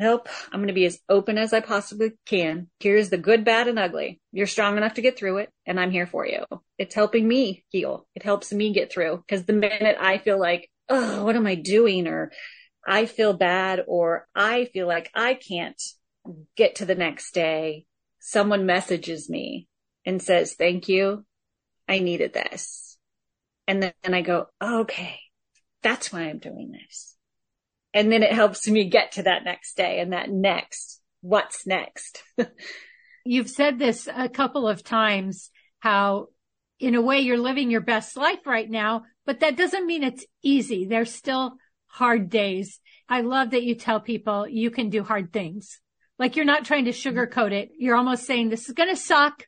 nope, 0.01 0.29
I'm 0.51 0.61
going 0.61 0.69
to 0.69 0.75
be 0.75 0.87
as 0.87 0.99
open 1.11 1.37
as 1.37 1.53
I 1.53 1.61
possibly 1.61 2.13
can. 2.25 2.69
Here's 2.81 3.11
the 3.11 3.19
good, 3.19 3.45
bad, 3.45 3.69
and 3.69 3.79
ugly. 3.79 4.19
You're 4.33 4.47
strong 4.47 4.79
enough 4.79 4.95
to 4.95 5.03
get 5.03 5.19
through 5.19 5.39
it 5.39 5.51
and 5.67 5.79
I'm 5.79 5.91
here 5.91 6.07
for 6.07 6.27
you. 6.27 6.45
It's 6.79 6.95
helping 6.95 7.29
me 7.29 7.65
heal. 7.69 8.09
It 8.15 8.23
helps 8.23 8.51
me 8.51 8.73
get 8.73 8.91
through 8.91 9.19
because 9.19 9.45
the 9.45 9.53
minute 9.53 9.99
I 10.01 10.17
feel 10.17 10.41
like, 10.41 10.71
oh, 10.89 11.25
what 11.25 11.37
am 11.37 11.47
I 11.47 11.55
doing? 11.55 12.09
Or 12.09 12.33
I 12.89 13.05
feel 13.05 13.35
bad 13.35 13.85
or 13.87 14.27
I 14.35 14.65
feel 14.73 14.89
like 14.89 15.11
I 15.15 15.35
can't 15.35 15.81
get 16.57 16.77
to 16.77 16.87
the 16.87 16.95
next 16.95 17.35
day. 17.35 17.85
Someone 18.21 18.65
messages 18.65 19.29
me 19.29 19.69
and 20.07 20.23
says, 20.23 20.55
thank 20.55 20.89
you. 20.89 21.27
I 21.87 21.99
needed 21.99 22.33
this. 22.33 22.97
And 23.67 23.83
then 23.83 24.15
I 24.15 24.23
go, 24.23 24.47
okay, 24.63 25.19
that's 25.83 26.11
why 26.11 26.23
I'm 26.23 26.39
doing 26.39 26.73
this. 26.73 27.17
And 27.93 28.11
then 28.11 28.23
it 28.23 28.33
helps 28.33 28.69
me 28.69 28.89
get 28.89 29.13
to 29.13 29.25
that 29.25 29.45
next 29.45 29.77
day 29.77 30.01
and 30.01 30.13
that 30.13 30.31
next, 30.31 31.01
what's 31.23 31.67
next? 31.67 32.23
You've 33.25 33.51
said 33.51 33.79
this 33.79 34.09
a 34.13 34.29
couple 34.29 34.69
of 34.69 34.85
times, 34.85 35.51
how 35.81 36.29
in 36.79 36.95
a 36.95 37.03
way 37.03 37.21
you're 37.21 37.39
living 37.39 37.71
your 37.71 37.81
best 37.81 38.17
life 38.17 38.47
right 38.47 38.69
now, 38.69 39.05
but 39.27 39.41
that 39.41 39.57
doesn't 39.57 39.87
mean 39.87 40.03
it's 40.03 40.25
easy. 40.43 40.87
There's 40.87 41.13
still 41.13 41.55
hard 41.87 42.31
days. 42.31 42.81
I 43.09 43.21
love 43.21 43.51
that 43.51 43.65
you 43.65 43.75
tell 43.75 44.01
people 44.01 44.49
you 44.49 44.71
can 44.71 44.89
do 44.89 45.03
hard 45.03 45.33
things. 45.33 45.81
Like 46.19 46.37
you're 46.37 46.45
not 46.45 46.65
trying 46.65 46.87
to 46.87 46.93
sugarcoat 46.93 47.53
it. 47.53 47.71
You're 47.79 47.97
almost 47.97 48.25
saying 48.25 48.49
this 48.49 48.69
is 48.69 48.75
going 48.75 48.89
to 48.89 48.97
suck, 48.97 49.47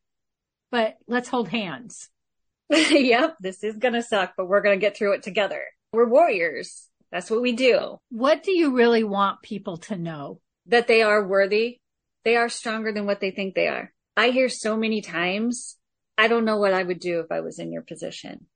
but 0.70 0.96
let's 1.06 1.28
hold 1.28 1.48
hands. 1.48 2.08
yep, 2.70 3.36
this 3.40 3.62
is 3.62 3.76
going 3.76 3.94
to 3.94 4.02
suck, 4.02 4.34
but 4.36 4.48
we're 4.48 4.62
going 4.62 4.78
to 4.78 4.80
get 4.80 4.96
through 4.96 5.14
it 5.14 5.22
together. 5.22 5.62
We're 5.92 6.08
warriors. 6.08 6.88
That's 7.12 7.30
what 7.30 7.42
we 7.42 7.52
do. 7.52 7.98
What 8.08 8.42
do 8.42 8.52
you 8.52 8.74
really 8.74 9.04
want 9.04 9.42
people 9.42 9.76
to 9.76 9.96
know? 9.96 10.40
That 10.66 10.88
they 10.88 11.02
are 11.02 11.26
worthy. 11.26 11.80
They 12.24 12.36
are 12.36 12.48
stronger 12.48 12.92
than 12.92 13.04
what 13.04 13.20
they 13.20 13.30
think 13.30 13.54
they 13.54 13.68
are. 13.68 13.92
I 14.16 14.30
hear 14.30 14.48
so 14.48 14.76
many 14.76 15.02
times, 15.02 15.76
I 16.16 16.28
don't 16.28 16.46
know 16.46 16.56
what 16.56 16.72
I 16.72 16.82
would 16.82 17.00
do 17.00 17.20
if 17.20 17.30
I 17.30 17.40
was 17.40 17.58
in 17.58 17.70
your 17.70 17.82
position. 17.82 18.46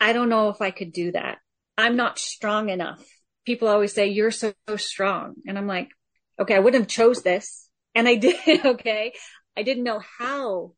I 0.00 0.12
don't 0.12 0.28
know 0.28 0.50
if 0.50 0.60
I 0.60 0.70
could 0.70 0.92
do 0.92 1.12
that. 1.12 1.38
I'm 1.76 1.96
not 1.96 2.18
strong 2.18 2.68
enough. 2.68 3.04
People 3.44 3.68
always 3.68 3.92
say, 3.92 4.08
you're 4.08 4.30
so, 4.30 4.52
so 4.68 4.76
strong. 4.76 5.34
And 5.46 5.58
I'm 5.58 5.66
like, 5.66 5.90
okay, 6.38 6.54
I 6.54 6.60
wouldn't 6.60 6.82
have 6.82 6.88
chose 6.88 7.22
this. 7.22 7.68
And 7.94 8.06
I 8.06 8.14
did. 8.16 8.64
Okay. 8.64 9.14
I 9.56 9.62
didn't 9.62 9.84
know 9.84 10.02
how 10.18 10.74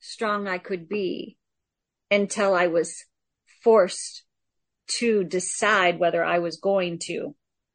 strong 0.00 0.46
I 0.46 0.58
could 0.58 0.88
be 0.88 1.38
until 2.10 2.54
I 2.54 2.66
was 2.66 3.04
forced 3.62 4.25
to 4.98 5.24
decide 5.24 5.98
whether 5.98 6.24
I 6.24 6.38
was 6.38 6.58
going 6.58 6.98
to 7.04 7.34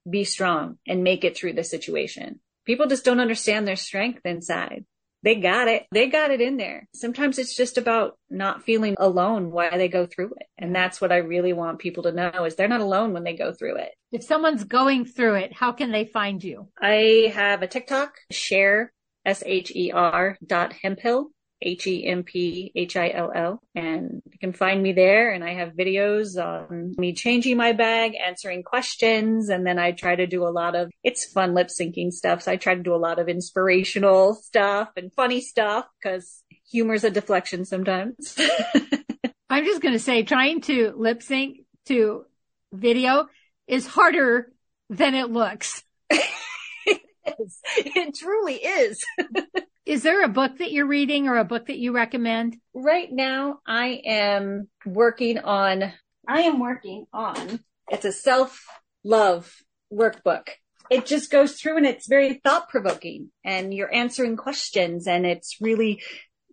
be 0.10 0.24
strong 0.24 0.78
and 0.88 1.04
make 1.04 1.24
it 1.24 1.38
through 1.38 1.54
the 1.54 1.63
situation. 1.63 2.39
People 2.65 2.88
just 2.88 3.06
don't 3.06 3.19
understand 3.19 3.67
their 3.67 3.76
strength 3.76 4.21
inside. 4.26 4.86
They 5.24 5.36
got 5.36 5.67
it. 5.67 5.86
They 5.91 6.08
got 6.08 6.32
it 6.32 6.41
in 6.41 6.58
there. 6.58 6.88
Sometimes 6.95 7.38
it's 7.38 7.56
just 7.56 7.78
about 7.78 8.17
not 8.30 8.63
feeling 8.63 8.95
alone 8.97 9.52
while 9.52 9.78
they 9.78 9.88
go 9.88 10.08
through 10.08 10.34
it. 10.39 10.47
And 10.58 10.76
that's 10.76 11.00
what 11.00 11.12
I 11.12 11.17
really 11.17 11.54
want 11.54 11.80
people 11.80 12.04
to 12.04 12.12
know 12.12 12.45
is 12.45 12.56
they're 12.56 12.67
not 12.67 12.82
alone 12.82 13.13
when 13.13 13.24
they 13.24 13.36
go 13.36 13.54
through 13.54 13.78
it. 13.78 13.91
If 14.12 14.24
someone's 14.24 14.63
going 14.63 15.06
through 15.06 15.36
it, 15.36 15.54
how 15.54 15.74
can 15.74 15.91
they 15.91 16.06
find 16.06 16.43
you? 16.43 16.69
I 16.82 17.32
have 17.36 17.62
a 17.62 17.67
TikTok, 17.67 18.13
share, 18.32 18.91
S-H-E-R 19.24 20.38
dot 20.43 20.74
Hemphill. 20.82 21.30
H-E-M-P-H-I-L-L. 21.62 23.60
And 23.76 24.21
you 24.26 24.39
can 24.39 24.54
find 24.54 24.82
me 24.82 24.93
there. 24.93 25.32
And 25.32 25.43
I 25.43 25.54
have 25.54 25.74
videos 25.74 26.41
on 26.41 26.95
me 26.97 27.13
changing 27.13 27.58
my 27.58 27.74
bag, 27.74 28.13
answering 28.15 28.63
questions. 28.63 29.50
And 29.50 29.65
then 29.65 29.78
I 29.80 29.91
try 29.91 30.15
to 30.15 30.28
do 30.28 30.43
a 30.43 30.50
lot 30.50 30.76
of, 30.76 30.91
it's 31.04 31.26
fun 31.26 31.54
lip 31.54 31.67
syncing 31.67 32.12
stuff. 32.12 32.43
So 32.43 32.52
I 32.52 32.58
try 32.58 32.76
to 32.76 32.84
do 32.84 32.95
a 32.95 32.97
lot 32.97 33.19
of 33.19 33.30
inspirational 33.30 34.34
stuff 34.36 34.89
and 34.95 35.13
funny 35.13 35.41
stuff 35.41 35.86
because 36.02 36.43
humor's 36.69 37.04
a 37.04 37.10
deflection 37.12 37.65
sometimes. 37.65 38.38
I'm 39.50 39.65
just 39.65 39.82
going 39.82 39.93
to 39.93 40.00
say 40.00 40.24
trying 40.24 40.62
to 40.62 40.93
lip 40.95 41.21
sync 41.21 41.60
to 41.86 42.26
video 42.74 43.28
is 43.67 43.86
harder 43.86 44.52
than 44.89 45.13
it 45.15 45.30
looks. 45.30 45.84
it 46.10 47.02
is. 47.39 47.60
It 47.78 48.15
truly 48.15 48.56
is. 48.56 49.06
Is 49.86 50.04
there 50.04 50.24
a 50.24 50.30
book 50.30 50.60
that 50.60 50.72
you're 50.72 50.86
reading 50.86 51.28
or 51.28 51.38
a 51.38 51.44
book 51.44 51.65
that 51.67 51.80
you 51.80 51.91
recommend? 51.91 52.58
Right 52.74 53.12
now, 53.12 53.60
I 53.65 54.02
am 54.06 54.67
working 54.86 55.39
on, 55.39 55.91
I 56.28 56.41
am 56.41 56.60
working 56.60 57.08
on, 57.12 57.60
it's 57.89 58.06
a 58.06 58.12
self 58.12 58.63
love 59.04 59.52
workbook. 59.91 60.50
It 60.91 61.08
just 61.08 61.32
goes 61.32 61.54
through 61.54 61.78
and 61.78 61.88
it's 61.88 62.08
very 62.08 62.36
thought 62.44 62.70
provoking 62.70 63.32
and 63.44 63.74
you're 63.74 63.94
answering 63.94 64.38
questions 64.38 65.08
and 65.08 65.26
it's 65.26 65.58
really 65.62 66.04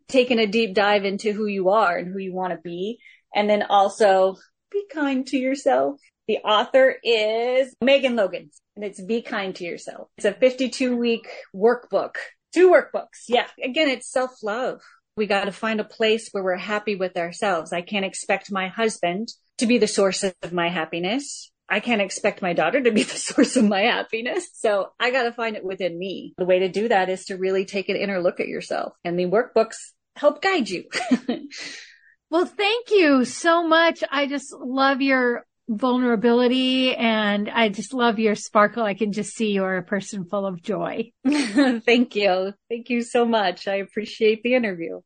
taking 0.09 0.39
a 0.39 0.47
deep 0.47 0.75
dive 0.75 1.05
into 1.05 1.33
who 1.33 1.47
you 1.47 1.69
are 1.69 1.99
and 1.99 2.11
who 2.11 2.19
you 2.19 2.33
want 2.33 2.55
to 2.55 2.59
be. 2.59 2.99
And 3.35 3.51
then 3.51 3.63
also 3.63 4.37
be 4.71 4.85
kind 4.91 5.27
to 5.27 5.37
yourself. 5.37 6.01
The 6.29 6.39
author 6.39 6.97
is 7.05 7.75
Megan 7.83 8.17
Logan 8.17 8.51
and 8.75 8.85
it's 8.85 9.03
Be 9.03 9.21
Kind 9.21 9.57
to 9.57 9.65
Yourself. 9.65 10.09
It's 10.17 10.25
a 10.25 10.33
52 10.33 10.97
week 10.97 11.29
workbook 11.55 12.15
Two 12.55 12.71
workbooks. 12.71 13.25
Yeah. 13.29 13.47
Again, 13.63 13.89
it's 13.89 14.11
self 14.11 14.43
love. 14.43 14.81
We 15.17 15.27
got 15.27 15.45
to 15.45 15.53
find 15.53 15.81
a 15.81 15.85
place 15.85 16.29
where 16.31 16.45
we're 16.45 16.57
happy 16.57 16.95
with 16.95 17.17
ourselves. 17.17 17.73
I 17.73 17.83
can't 17.83 18.05
expect 18.05 18.53
my 18.53 18.69
husband 18.69 19.29
to 19.59 19.67
be 19.67 19.79
the 19.79 19.89
source 19.89 20.23
of 20.23 20.53
my 20.53 20.69
happiness. 20.69 21.51
I 21.69 21.81
can't 21.81 22.01
expect 22.01 22.41
my 22.41 22.53
daughter 22.53 22.81
to 22.81 22.91
be 22.91 23.03
the 23.05 23.17
source 23.17 23.57
of 23.57 23.65
my 23.65 23.83
happiness. 23.83 24.49
So 24.55 24.93
I 24.99 25.11
got 25.11 25.25
to 25.25 25.33
find 25.33 25.57
it 25.57 25.65
within 25.65 25.99
me. 25.99 26.35
The 26.39 26.45
way 26.45 26.61
to 26.61 26.69
do 26.69 26.89
that 26.89 27.11
is 27.11 27.27
to 27.27 27.37
really 27.37 27.65
take 27.65 27.89
an 27.89 27.97
inner 27.97 28.21
look 28.21 28.41
at 28.41 28.49
yourself 28.49 28.95
and 29.05 29.19
the 29.19 29.27
workbooks 29.27 29.77
help 30.17 30.41
guide 30.41 30.69
you. 30.69 30.85
well, 32.31 32.47
thank 32.47 32.91
you 32.91 33.25
so 33.25 33.67
much. 33.67 34.03
I 34.11 34.27
just 34.27 34.53
love 34.53 35.01
your 35.01 35.45
vulnerability 35.69 36.95
and 36.97 37.49
I 37.49 37.69
just 37.69 37.93
love 37.93 38.19
your 38.19 38.35
sparkle. 38.35 38.83
I 38.83 38.95
can 38.95 39.13
just 39.13 39.35
see 39.35 39.53
you're 39.53 39.77
a 39.77 39.83
person 39.83 40.25
full 40.25 40.47
of 40.47 40.63
joy. 40.63 41.13
Thank 41.25 42.17
you. 42.17 42.55
Thank 42.69 42.91
you 42.91 43.03
so 43.03 43.25
much. 43.25 43.69
I 43.69 43.77
appreciate 43.77 44.43
the 44.43 44.55
interview. 44.55 45.01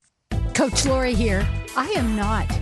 Coach 0.55 0.85
Laurie 0.87 1.15
here. 1.15 1.47
I 1.77 1.89
am 1.91 2.15
not 2.17 2.62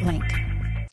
link. 0.00 0.24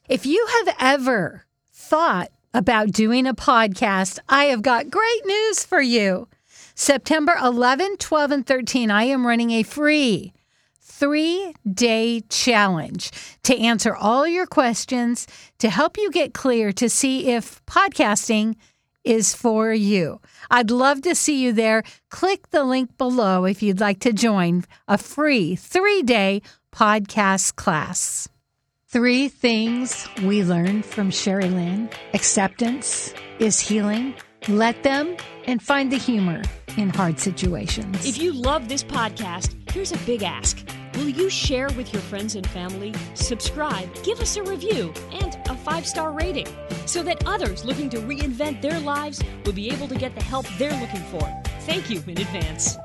If 0.09 0.25
you 0.25 0.45
have 0.65 0.75
ever 0.79 1.45
thought 1.71 2.31
about 2.53 2.91
doing 2.91 3.27
a 3.27 3.33
podcast, 3.33 4.19
I 4.27 4.45
have 4.45 4.62
got 4.62 4.89
great 4.89 5.25
news 5.25 5.63
for 5.63 5.81
you. 5.81 6.27
September 6.75 7.35
11, 7.41 7.97
12, 7.97 8.31
and 8.31 8.45
13, 8.45 8.89
I 8.89 9.03
am 9.03 9.27
running 9.27 9.51
a 9.51 9.63
free 9.63 10.33
three 10.81 11.53
day 11.71 12.21
challenge 12.29 13.12
to 13.43 13.57
answer 13.57 13.95
all 13.95 14.27
your 14.27 14.45
questions 14.45 15.27
to 15.59 15.69
help 15.69 15.97
you 15.97 16.12
get 16.12 16.33
clear 16.33 16.71
to 16.73 16.89
see 16.89 17.29
if 17.29 17.63
podcasting 17.65 18.55
is 19.05 19.33
for 19.33 19.71
you. 19.71 20.19
I'd 20.51 20.71
love 20.71 21.01
to 21.03 21.15
see 21.15 21.41
you 21.41 21.53
there. 21.53 21.83
Click 22.09 22.49
the 22.49 22.63
link 22.63 22.97
below 22.97 23.45
if 23.45 23.63
you'd 23.63 23.79
like 23.79 23.99
to 24.01 24.12
join 24.12 24.65
a 24.88 24.97
free 24.97 25.55
three 25.55 26.01
day 26.01 26.41
podcast 26.73 27.55
class. 27.55 28.27
Three 28.91 29.28
things 29.28 30.08
we 30.23 30.43
learned 30.43 30.84
from 30.84 31.12
Sherilyn 31.12 31.93
acceptance 32.15 33.13
is 33.38 33.60
healing. 33.60 34.15
Let 34.47 34.82
them 34.82 35.15
and 35.45 35.62
find 35.62 35.91
the 35.91 35.97
humor 35.97 36.41
in 36.75 36.89
hard 36.89 37.19
situations. 37.19 38.04
If 38.08 38.17
you 38.17 38.34
love 38.34 38.67
this 38.67 38.84
podcast, 38.84 39.54
here's 39.69 39.91
a 39.91 39.97
big 40.08 40.23
ask. 40.23 40.67
Will 40.95 41.08
you 41.08 41.30
share 41.30 41.67
with 41.78 41.93
your 41.93 42.02
friends 42.02 42.34
and 42.34 42.49
family, 42.49 42.95
subscribe, 43.13 43.93
give 44.04 44.21
us 44.21 44.38
a 44.38 44.41
review, 44.41 44.91
and 45.12 45.38
a 45.47 45.56
five 45.56 45.86
star 45.86 46.12
rating 46.12 46.47
so 46.88 47.04
that 47.04 47.23
others 47.28 47.63
looking 47.63 47.91
to 47.91 47.97
reinvent 47.97 48.60
their 48.63 48.80
lives 48.80 49.21
will 49.45 49.54
be 49.54 49.69
able 49.69 49.88
to 49.88 49.95
get 49.99 50.15
the 50.15 50.23
help 50.23 50.47
they're 50.58 50.82
looking 50.82 51.04
for? 51.12 51.32
Thank 51.60 51.91
you 51.91 52.02
in 52.08 52.17
advance. 52.17 52.75